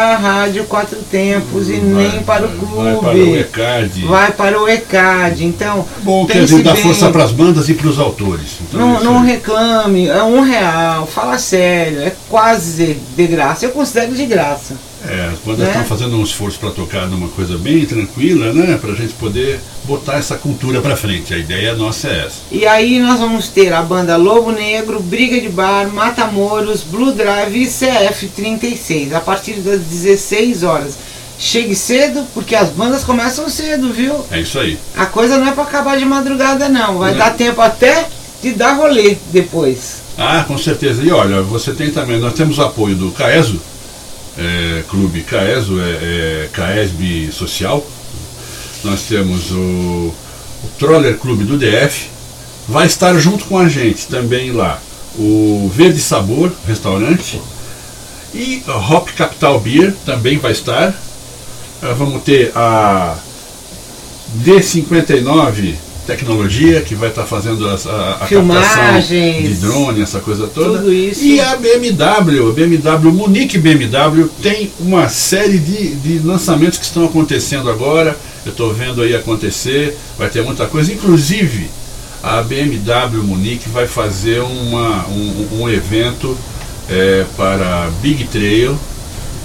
a 0.00 0.16
Rádio 0.16 0.64
Quatro 0.64 0.98
Tempos 1.10 1.68
e 1.68 1.74
nem 1.78 2.10
Vai- 2.10 2.20
para 2.20 2.46
o 2.46 2.50
clube. 2.50 2.74
Vai 2.76 2.96
para 2.96 3.16
o 3.18 3.36
ECAD. 3.36 4.04
Vai 4.06 4.32
para 4.32 4.62
o 4.62 4.68
ECAD. 4.68 5.44
Então, 5.44 5.86
É 5.98 6.00
bom 6.02 6.26
que 6.26 6.32
a 6.32 6.34
pense 6.36 6.52
gente 6.52 6.62
dá 6.64 6.72
bem. 6.74 6.82
força 6.82 7.10
para 7.10 7.24
as 7.24 7.32
bandas 7.32 7.68
e 7.68 7.74
para 7.74 7.88
os 7.88 7.98
autores. 7.98 8.58
Então, 8.68 8.80
é 8.80 8.82
Não, 8.82 9.04
não 9.04 9.20
aí. 9.22 9.26
reclame, 9.28 10.08
é 10.08 10.22
um 10.22 10.40
real, 10.40 11.06
fala 11.06 11.38
sério, 11.38 12.00
é 12.02 12.12
quase 12.28 12.96
de 13.16 13.26
graça. 13.26 13.64
Eu 13.66 13.70
considero 13.70 14.14
de 14.14 14.26
graça. 14.26 14.74
É, 15.08 15.30
as 15.32 15.38
bandas 15.38 15.60
Né? 15.60 15.68
estão 15.70 15.84
fazendo 15.84 16.16
um 16.16 16.22
esforço 16.24 16.58
para 16.58 16.70
tocar 16.70 17.06
numa 17.06 17.28
coisa 17.28 17.56
bem 17.56 17.84
tranquila, 17.86 18.52
né? 18.52 18.76
Pra 18.80 18.92
gente 18.94 19.12
poder 19.14 19.60
botar 19.84 20.16
essa 20.18 20.36
cultura 20.36 20.80
pra 20.80 20.96
frente. 20.96 21.32
A 21.32 21.38
ideia 21.38 21.74
nossa 21.74 22.08
é 22.08 22.26
essa. 22.26 22.36
E 22.50 22.66
aí 22.66 22.98
nós 22.98 23.20
vamos 23.20 23.48
ter 23.48 23.72
a 23.72 23.82
banda 23.82 24.16
Lobo 24.16 24.50
Negro, 24.50 25.00
Briga 25.00 25.40
de 25.40 25.48
Bar, 25.48 25.88
Matamoros, 25.92 26.82
Blue 26.82 27.12
Drive 27.12 27.56
e 27.62 27.66
CF36, 27.66 29.12
a 29.14 29.20
partir 29.20 29.54
das 29.60 29.80
16 29.80 30.62
horas. 30.62 30.94
Chegue 31.38 31.74
cedo, 31.74 32.24
porque 32.32 32.54
as 32.56 32.70
bandas 32.70 33.04
começam 33.04 33.48
cedo, 33.50 33.92
viu? 33.92 34.24
É 34.30 34.40
isso 34.40 34.58
aí. 34.58 34.78
A 34.96 35.04
coisa 35.06 35.36
não 35.38 35.46
é 35.48 35.52
para 35.52 35.64
acabar 35.64 35.98
de 35.98 36.04
madrugada 36.04 36.68
não, 36.68 36.98
vai 36.98 37.10
Não. 37.12 37.18
dar 37.18 37.30
tempo 37.34 37.60
até 37.60 38.08
de 38.42 38.52
dar 38.52 38.72
rolê 38.72 39.16
depois. 39.32 40.02
Ah, 40.16 40.44
com 40.48 40.56
certeza. 40.56 41.02
E 41.02 41.10
olha, 41.10 41.42
você 41.42 41.72
tem 41.72 41.90
também, 41.90 42.18
nós 42.18 42.32
temos 42.32 42.56
o 42.58 42.62
apoio 42.62 42.94
do 42.94 43.10
Caeso, 43.10 43.60
é, 44.38 44.82
Clube 44.88 45.22
Caeso, 45.22 45.80
é, 45.80 45.84
é 45.84 46.48
Caesb 46.52 47.30
Social. 47.32 47.86
Nós 48.84 49.02
temos 49.02 49.50
o, 49.50 50.14
o 50.64 50.70
Troller 50.78 51.16
Clube 51.18 51.44
do 51.44 51.58
DF. 51.58 52.08
Vai 52.68 52.86
estar 52.86 53.16
junto 53.18 53.44
com 53.44 53.58
a 53.58 53.68
gente 53.68 54.06
também 54.06 54.52
lá 54.52 54.80
o 55.18 55.70
Verde 55.74 56.00
Sabor 56.00 56.52
Restaurante 56.66 57.40
e 58.34 58.62
Hop 58.90 59.08
Capital 59.16 59.58
Beer 59.60 59.94
também 60.04 60.38
vai 60.38 60.52
estar. 60.52 60.94
Ah, 61.82 61.94
vamos 61.94 62.22
ter 62.22 62.52
a 62.54 63.16
D59 64.44 65.74
Tecnologia, 66.06 66.80
que 66.80 66.94
vai 66.94 67.08
estar 67.08 67.24
fazendo 67.24 67.68
as- 67.68 67.86
a, 67.86 68.12
a 68.20 68.26
captação 68.54 68.82
de 69.48 69.54
drone, 69.60 70.02
essa 70.02 70.20
coisa 70.20 70.46
toda. 70.46 70.78
Tudo 70.78 70.92
isso. 70.92 71.24
E 71.24 71.40
a 71.40 71.56
BMW, 71.56 72.48
a 72.48 72.52
BMW, 72.52 73.12
Munique 73.12 73.58
BMW, 73.58 74.28
tem 74.42 74.70
uma 74.80 75.08
série 75.08 75.58
de, 75.58 75.94
de 75.96 76.18
lançamentos 76.20 76.78
que 76.78 76.84
estão 76.84 77.04
acontecendo 77.04 77.68
agora. 77.68 78.16
Eu 78.44 78.50
estou 78.52 78.72
vendo 78.72 79.02
aí 79.02 79.14
acontecer, 79.14 79.96
vai 80.16 80.28
ter 80.28 80.42
muita 80.42 80.66
coisa. 80.66 80.92
Inclusive, 80.92 81.68
a 82.22 82.42
BMW 82.42 83.22
Munique 83.22 83.68
vai 83.68 83.86
fazer 83.86 84.40
uma, 84.40 85.06
um, 85.08 85.62
um 85.62 85.68
evento 85.68 86.36
é, 86.88 87.24
para 87.36 87.90
Big 88.00 88.24
Trail, 88.24 88.78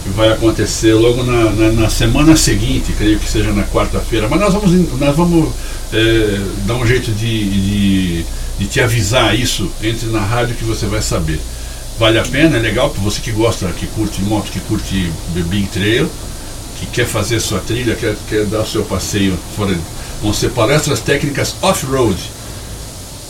que 0.04 0.10
vai 0.10 0.30
acontecer 0.30 0.94
logo 0.94 1.24
na, 1.24 1.52
na, 1.52 1.72
na 1.72 1.90
semana 1.90 2.36
seguinte, 2.36 2.92
creio 2.98 3.20
que 3.20 3.30
seja 3.30 3.52
na 3.52 3.64
quarta-feira. 3.64 4.28
Mas 4.30 4.40
nós 4.40 4.54
vamos, 4.54 4.72
nós 5.00 5.16
vamos 5.16 5.50
é, 5.94 6.40
dar 6.66 6.76
um 6.76 6.86
jeito 6.86 7.12
de, 7.12 7.50
de, 7.50 8.26
de 8.60 8.68
te 8.68 8.82
avisar 8.82 9.38
isso. 9.38 9.72
Entre 9.82 10.08
na 10.08 10.22
rádio 10.22 10.56
que 10.56 10.64
você 10.64 10.86
vai 10.86 11.02
saber. 11.02 11.40
Vale 12.00 12.18
a 12.18 12.24
pena, 12.24 12.58
é 12.58 12.60
legal 12.60 12.90
para 12.90 13.02
você 13.04 13.22
que 13.22 13.32
gosta, 13.32 13.68
que 13.68 13.86
curte 13.88 14.22
moto, 14.22 14.52
que 14.52 14.60
curte 14.62 15.12
Big 15.36 15.68
Trail, 15.68 16.10
que 16.80 16.86
quer 16.88 17.06
fazer 17.06 17.40
sua 17.40 17.60
trilha, 17.60 17.96
quer, 17.96 18.16
quer 18.28 18.46
dar 18.46 18.62
o 18.62 18.68
seu 18.68 18.84
passeio 18.84 19.38
fora. 19.56 19.78
Vão 20.22 20.34
ser 20.34 20.50
palestras 20.50 21.00
técnicas 21.00 21.56
off-road. 21.62 22.18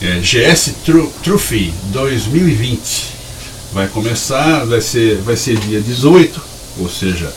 É, 0.00 0.20
GS 0.20 0.74
Trophy 1.22 1.72
2020 1.92 3.12
vai 3.72 3.88
começar, 3.88 4.64
vai 4.64 4.80
ser, 4.80 5.18
vai 5.18 5.36
ser 5.36 5.56
dia 5.58 5.80
18, 5.80 6.40
ou 6.78 6.88
seja, 6.88 7.32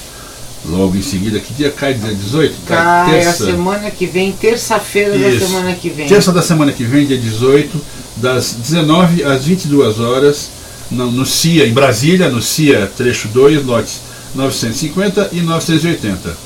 logo 0.70 0.96
em 0.96 1.02
seguida, 1.02 1.40
que 1.40 1.54
dia 1.54 1.72
cai 1.72 1.94
dia 1.94 2.14
18? 2.14 2.56
Cai 2.68 3.26
a 3.26 3.34
semana 3.34 3.92
que 3.92 4.06
vem, 4.06 4.32
terça-feira 4.32 5.18
da 5.18 5.40
semana 5.40 5.74
que 5.74 5.90
vem. 5.90 6.08
Terça 6.08 6.32
da 6.32 6.42
semana 6.42 6.72
que 6.72 6.84
vem, 6.84 7.06
dia 7.06 7.18
18, 7.18 7.82
das 8.18 8.54
19 8.54 9.24
às 9.24 9.46
22 9.46 10.00
horas, 10.00 10.50
no, 10.90 11.12
no 11.12 11.26
CIA, 11.26 11.68
em 11.68 11.74
Brasília, 11.74 12.30
no 12.30 12.42
CIA 12.42 12.92
trecho 12.96 13.28
2, 13.30 13.66
lotes 13.66 14.02
950 14.34 15.30
e 15.32 15.42
980. 15.42 16.38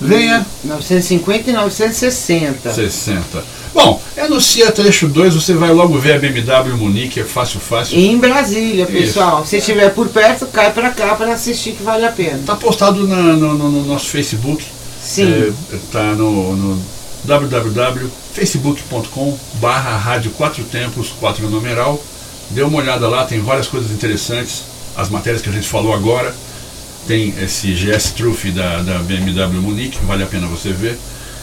Venha 0.00 0.46
950 0.64 1.50
e 1.50 1.52
960. 1.52 2.72
60. 2.72 3.44
Bom, 3.78 4.02
é 4.16 4.26
no 4.26 4.40
CIA 4.40 4.72
trecho 4.72 5.06
2, 5.06 5.36
você 5.36 5.54
vai 5.54 5.70
logo 5.72 5.96
ver 6.00 6.14
a 6.14 6.18
BMW 6.18 6.76
Munique, 6.76 7.20
é 7.20 7.24
fácil, 7.24 7.60
fácil. 7.60 7.96
Em 7.96 8.18
Brasília, 8.18 8.84
pessoal. 8.86 9.46
Se 9.46 9.58
estiver 9.58 9.90
por 9.94 10.08
perto, 10.08 10.46
cai 10.46 10.72
pra 10.72 10.90
cá 10.90 11.14
pra 11.14 11.32
assistir 11.32 11.74
que 11.74 11.84
vale 11.84 12.04
a 12.04 12.10
pena. 12.10 12.38
Está 12.40 12.56
postado 12.56 13.06
na- 13.06 13.36
no, 13.36 13.54
no- 13.54 13.70
no 13.70 13.84
nosso 13.84 14.06
Facebook. 14.06 14.64
Sim. 15.00 15.54
Está 15.72 16.12
no, 16.16 16.56
no 16.56 16.82
www.facebook.com 17.24 19.38
barra 19.60 19.96
rádio 19.96 20.32
quatro 20.32 20.64
tempos, 20.64 21.10
quatro 21.20 21.48
numeral. 21.48 22.02
Dê 22.50 22.62
uma 22.62 22.78
olhada 22.78 23.06
lá, 23.08 23.24
tem 23.26 23.38
várias 23.40 23.68
coisas 23.68 23.92
interessantes. 23.92 24.64
As 24.96 25.08
matérias 25.08 25.40
que 25.40 25.48
a 25.48 25.52
gente 25.52 25.68
falou 25.68 25.94
agora. 25.94 26.34
Tem 27.06 27.32
esse 27.40 27.72
GS 27.74 28.10
Truff 28.16 28.50
da, 28.50 28.82
da 28.82 28.98
BMW 28.98 29.62
Munique, 29.62 29.98
vale 30.04 30.24
a 30.24 30.26
pena 30.26 30.48
você 30.48 30.72
ver. 30.72 30.98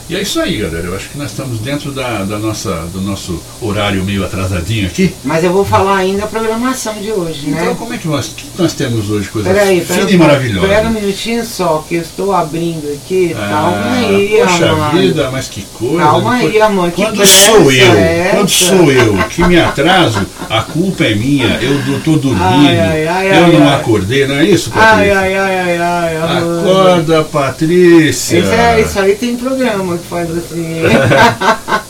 E 0.08 0.16
é 0.16 0.22
isso 0.22 0.40
aí, 0.40 0.58
galera. 0.58 0.86
Eu 0.86 0.96
acho 0.96 1.10
que 1.10 1.18
nós 1.18 1.32
estamos 1.32 1.58
dentro 1.60 1.92
da, 1.92 2.24
da 2.24 2.38
nossa, 2.38 2.86
do 2.94 3.02
nosso 3.02 3.42
horário 3.60 4.04
meio 4.04 4.24
atrasadinho 4.24 4.86
aqui. 4.86 5.12
Mas 5.24 5.44
eu 5.44 5.52
vou 5.52 5.66
falar 5.66 5.98
ainda 5.98 6.26
a 6.26 6.28
programação 6.28 6.94
de 7.02 7.12
hoje, 7.12 7.46
Então, 7.50 7.66
né? 7.66 7.76
como 7.80 7.92
é 7.92 7.98
que 7.98 8.08
nós, 8.08 8.28
que 8.28 8.46
nós 8.56 8.74
temos 8.74 9.10
hoje? 9.10 9.28
Coisa 9.30 9.50
Peraí, 9.52 9.82
fina 9.84 9.98
peraí. 10.00 10.14
e 10.14 10.18
maravilhosa. 10.18 10.68
Espera 10.68 10.88
um 10.88 10.92
minutinho 10.92 11.44
só, 11.44 11.84
que 11.90 11.96
eu 11.96 12.02
estou 12.04 12.32
abrindo 12.36 12.88
aqui. 12.94 13.36
Ah, 13.36 13.48
Calma 13.50 13.94
aí, 14.08 14.38
poxa 14.44 14.70
amor. 14.72 14.92
vida, 14.92 15.30
mas 15.32 15.48
que 15.48 15.62
coisa. 15.74 15.98
Calma 15.98 16.36
Depois- 16.36 16.54
aí, 16.56 16.62
amor, 16.62 16.92
que 16.92 17.02
Quando 17.04 17.26
sou 17.26 17.72
eu, 17.72 17.94
é 17.98 18.30
quando 18.36 18.50
sou 18.50 18.92
eu 18.92 19.18
que 19.28 19.44
me 19.44 19.60
atraso, 19.60 20.24
a 20.48 20.62
culpa 20.62 21.04
é 21.06 21.16
minha. 21.16 21.48
Eu 21.60 22.00
tô 22.04 22.16
dormindo, 22.18 22.44
Ai, 22.44 22.80
ai, 22.80 23.08
ai, 23.08 23.28
eu 23.40 23.44
ai, 23.46 23.52
não 23.54 23.68
ai. 23.70 23.76
acordei, 23.76 24.28
não 24.28 24.36
é 24.36 24.46
isso, 24.46 24.72
Ai, 24.76 24.82
Patrícia? 25.10 25.20
ai, 25.20 25.36
ai, 25.36 25.60
ai, 25.60 25.78
ai, 25.80 26.18
amor. 26.18 26.60
Acorda, 26.62 27.24
Patrícia. 27.24 28.38
Isso, 28.38 28.52
é, 28.52 28.82
isso 28.82 29.00
aí 29.00 29.16
tem 29.16 29.36
programa 29.36 29.95
que 29.98 30.08
faz 30.08 30.30
assim. 30.32 30.82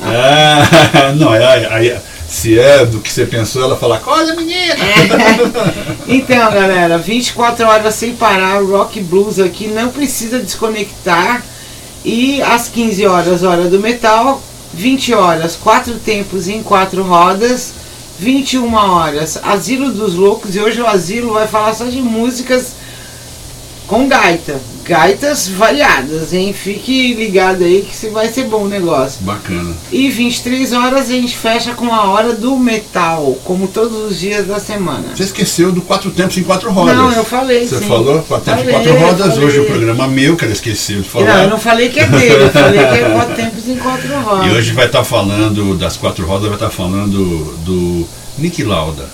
Ah, 0.08 1.14
não, 1.18 1.34
é, 1.34 1.68
aí, 1.72 1.98
se 2.30 2.60
é 2.60 2.86
do 2.86 3.00
que 3.00 3.12
você 3.12 3.26
pensou, 3.26 3.64
ela 3.64 3.76
fala, 3.76 3.96
acorda, 3.96 4.36
menina. 4.36 4.76
Então, 6.08 6.52
galera, 6.52 6.98
24 7.00 7.66
horas 7.66 7.96
sem 7.96 8.16
parar, 8.16 8.62
rock 8.62 9.00
blues 9.02 9.40
aqui, 9.40 9.68
não 9.68 9.90
precisa 9.90 10.40
desconectar. 10.40 11.44
E 12.04 12.42
às 12.44 12.70
15 12.70 13.06
horas, 13.08 13.44
hora 13.44 13.64
do 13.64 13.80
metal, 13.80 14.42
20 14.76 15.14
horas, 15.16 15.56
quatro 15.56 15.96
tempos 15.96 16.48
em 16.48 16.62
quatro 16.62 17.02
rodas, 17.02 17.74
21 18.20 18.74
horas, 18.76 19.40
Asilo 19.42 19.92
dos 19.92 20.14
Loucos, 20.14 20.56
e 20.56 20.60
hoje 20.60 20.80
o 20.82 20.88
Asilo 20.88 21.34
vai 21.34 21.48
falar 21.48 21.74
só 21.74 21.86
de 21.86 22.02
músicas 22.02 22.75
com 23.88 24.08
gaita. 24.08 24.60
Gaitas 24.84 25.48
variadas, 25.48 26.32
hein? 26.32 26.54
Fique 26.54 27.16
ligado 27.16 27.64
aí 27.64 27.82
que 27.82 27.96
se 27.96 28.10
vai 28.10 28.28
ser 28.32 28.44
bom 28.44 28.66
o 28.66 28.70
negócio. 28.70 29.18
Bacana. 29.22 29.76
E 29.92 30.12
23 30.12 30.74
horas 30.74 31.10
a 31.10 31.14
gente 31.14 31.36
fecha 31.36 31.74
com 31.74 31.92
a 31.92 32.04
hora 32.04 32.34
do 32.34 32.56
metal, 32.56 33.36
como 33.44 33.68
todos 33.68 34.12
os 34.12 34.20
dias 34.20 34.46
da 34.46 34.60
semana. 34.60 35.06
Você 35.16 35.24
esqueceu 35.24 35.72
do 35.72 35.82
quatro 35.82 36.12
tempos 36.12 36.38
em 36.38 36.44
quatro 36.44 36.72
rodas. 36.72 36.96
Não, 36.96 37.12
eu 37.12 37.26
falei, 37.26 37.66
Você 37.68 37.80
sim. 37.80 37.88
falou 37.88 38.22
quatro 38.22 38.46
tempos 38.46 38.68
em 38.68 38.72
quatro 38.72 38.94
rodas. 38.96 39.28
falei. 39.34 39.46
Hoje 39.46 39.60
o 39.62 39.66
programa 39.66 40.08
meu, 40.08 40.36
que 40.36 40.46
ela 40.46 40.54
esqueceu 40.54 41.02
de 41.02 41.10
falar. 41.10 41.26
Não, 41.26 41.44
eu 41.46 41.50
não 41.50 41.58
falei 41.60 41.90
que 41.90 42.00
é 42.00 42.06
dele, 42.08 42.44
eu 42.44 42.52
falei 42.52 42.80
que 42.80 42.86
é 42.96 43.10
quatro 43.12 43.36
tempos 43.36 43.68
em 43.68 43.78
quatro 43.78 44.22
rodas. 44.22 44.46
E 44.46 44.56
hoje 44.56 44.72
vai 44.74 44.86
estar 44.86 45.04
falando 45.04 45.76
das 45.76 45.98
quatro 45.98 46.28
rodas, 46.28 46.46
vai 46.48 46.58
estar 46.58 46.70
falando 46.70 47.56
do 47.66 48.08
Nick 48.38 48.64
Lauda. 48.64 49.10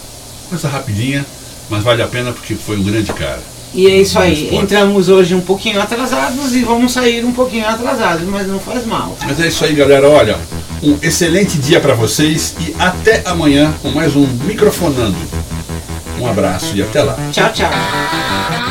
Coisa 0.50 0.68
rapidinha, 0.68 1.26
mas 1.70 1.82
vale 1.82 2.02
a 2.02 2.08
pena 2.08 2.34
porque 2.34 2.56
foi 2.56 2.76
um 2.78 2.84
grande 2.84 3.14
cara. 3.14 3.40
E 3.74 3.88
é 3.88 4.02
isso 4.02 4.20
aí, 4.20 4.54
entramos 4.54 5.08
hoje 5.08 5.34
um 5.34 5.40
pouquinho 5.40 5.82
atrasados 5.82 6.54
e 6.54 6.62
vamos 6.62 6.92
sair 6.92 7.24
um 7.24 7.32
pouquinho 7.32 7.66
atrasados, 7.66 8.28
mas 8.28 8.48
não 8.48 8.60
faz 8.60 8.86
mal. 8.86 9.16
Mas 9.26 9.40
é 9.40 9.48
isso 9.48 9.64
aí, 9.64 9.74
galera. 9.74 10.10
Olha, 10.10 10.38
um 10.84 10.98
excelente 11.02 11.58
dia 11.58 11.80
para 11.80 11.94
vocês 11.94 12.54
e 12.60 12.76
até 12.78 13.22
amanhã 13.26 13.74
com 13.82 13.90
mais 13.90 14.16
um 14.16 14.28
Microfonando. 14.46 15.16
Um 16.20 16.28
abraço 16.28 16.76
e 16.76 16.82
até 16.82 17.02
lá. 17.02 17.18
Tchau, 17.32 17.52
tchau. 17.54 18.71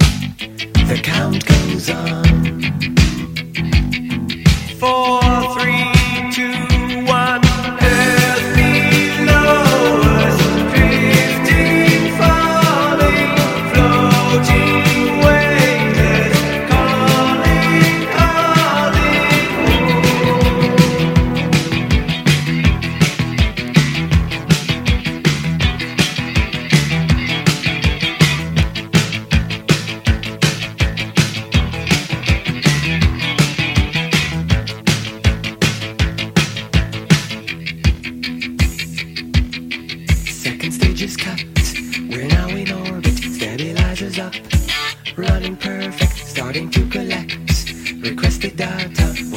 The 0.91 0.97
count 0.97 1.45
goes 1.45 1.89
on. 1.89 2.61
Four, 4.77 5.30
not 45.31 45.43
imperfect, 45.43 46.17
starting 46.27 46.69
to 46.69 46.85
collect 46.89 47.37
Requested 48.01 48.57
data. 48.57 49.30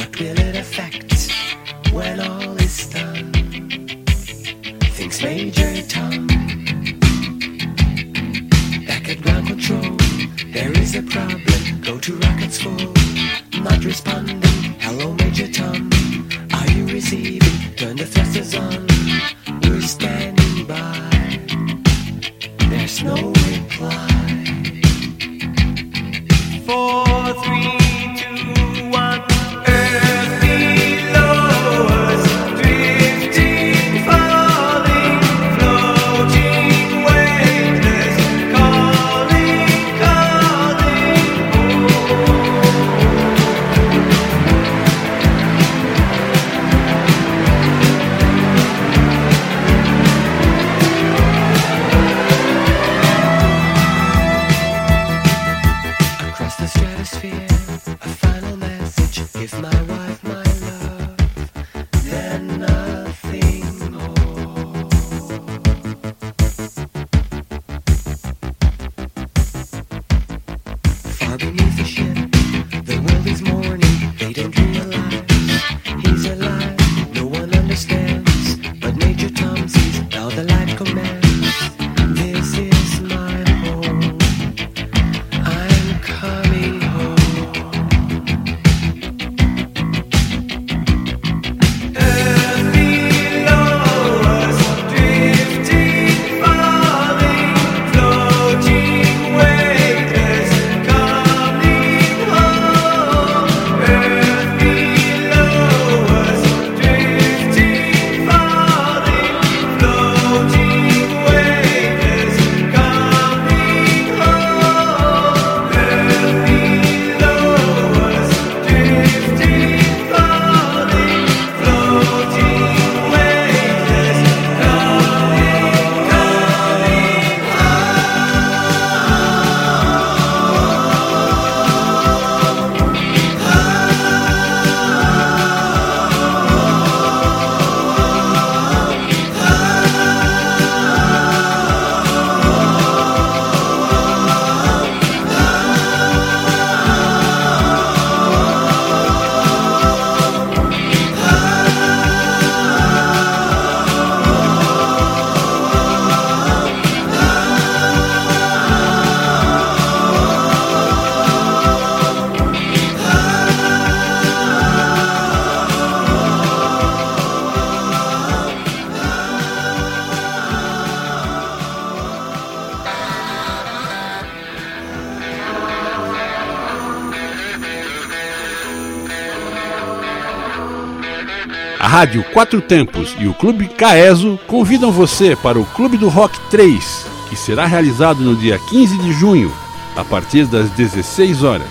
Rádio 182.05 182.23
Quatro 182.25 182.61
Tempos 182.61 183.15
e 183.19 183.27
o 183.27 183.33
Clube 183.33 183.67
Caeso 183.67 184.39
convidam 184.45 184.91
você 184.91 185.35
para 185.35 185.59
o 185.59 185.65
Clube 185.65 185.97
do 185.97 186.07
Rock 186.07 186.39
3, 186.51 187.03
que 187.27 187.35
será 187.35 187.65
realizado 187.65 188.19
no 188.19 188.35
dia 188.35 188.59
15 188.59 188.99
de 188.99 189.11
junho, 189.11 189.51
a 189.95 190.03
partir 190.03 190.45
das 190.45 190.69
16 190.69 191.43
horas. 191.43 191.67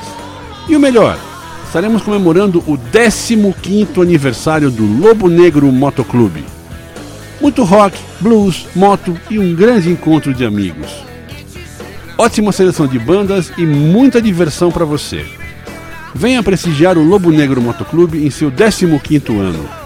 E 0.69 0.75
o 0.75 0.81
melhor, 0.81 1.17
estaremos 1.65 2.03
comemorando 2.03 2.59
o 2.67 2.77
15º 2.77 4.03
aniversário 4.03 4.73
do 4.73 4.85
Lobo 4.85 5.29
Negro 5.29 5.71
Motoclube. 5.71 6.45
Muito 7.41 7.63
rock, 7.63 7.97
blues, 8.19 8.67
moto 8.75 9.17
e 9.31 9.39
um 9.39 9.55
grande 9.55 9.89
encontro 9.89 10.35
de 10.35 10.45
amigos. 10.45 10.91
Ótima 12.19 12.51
seleção 12.51 12.89
de 12.89 12.99
bandas 12.99 13.53
e 13.57 13.65
muita 13.65 14.21
diversão 14.21 14.73
para 14.73 14.85
você. 14.85 15.25
Venha 16.13 16.43
prestigiar 16.43 16.99
o 16.99 17.05
Lobo 17.05 17.31
Negro 17.31 17.63
Motoclube 17.63 18.27
em 18.27 18.31
seu 18.31 18.51
15º 18.51 19.39
ano. 19.39 19.84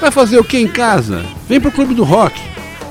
Vai 0.00 0.10
fazer 0.10 0.38
o 0.38 0.44
que 0.44 0.58
em 0.58 0.68
casa? 0.68 1.24
Vem 1.48 1.58
pro 1.60 1.72
Clube 1.72 1.94
do 1.94 2.04
Rock. 2.04 2.38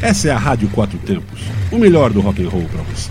Essa 0.00 0.28
é 0.28 0.32
a 0.32 0.38
Rádio 0.38 0.68
Quatro 0.68 0.98
Tempos, 0.98 1.40
o 1.72 1.78
melhor 1.78 2.12
do 2.12 2.20
rock 2.20 2.44
and 2.44 2.50
roll 2.50 2.64
para 2.64 2.82
você. 2.82 3.10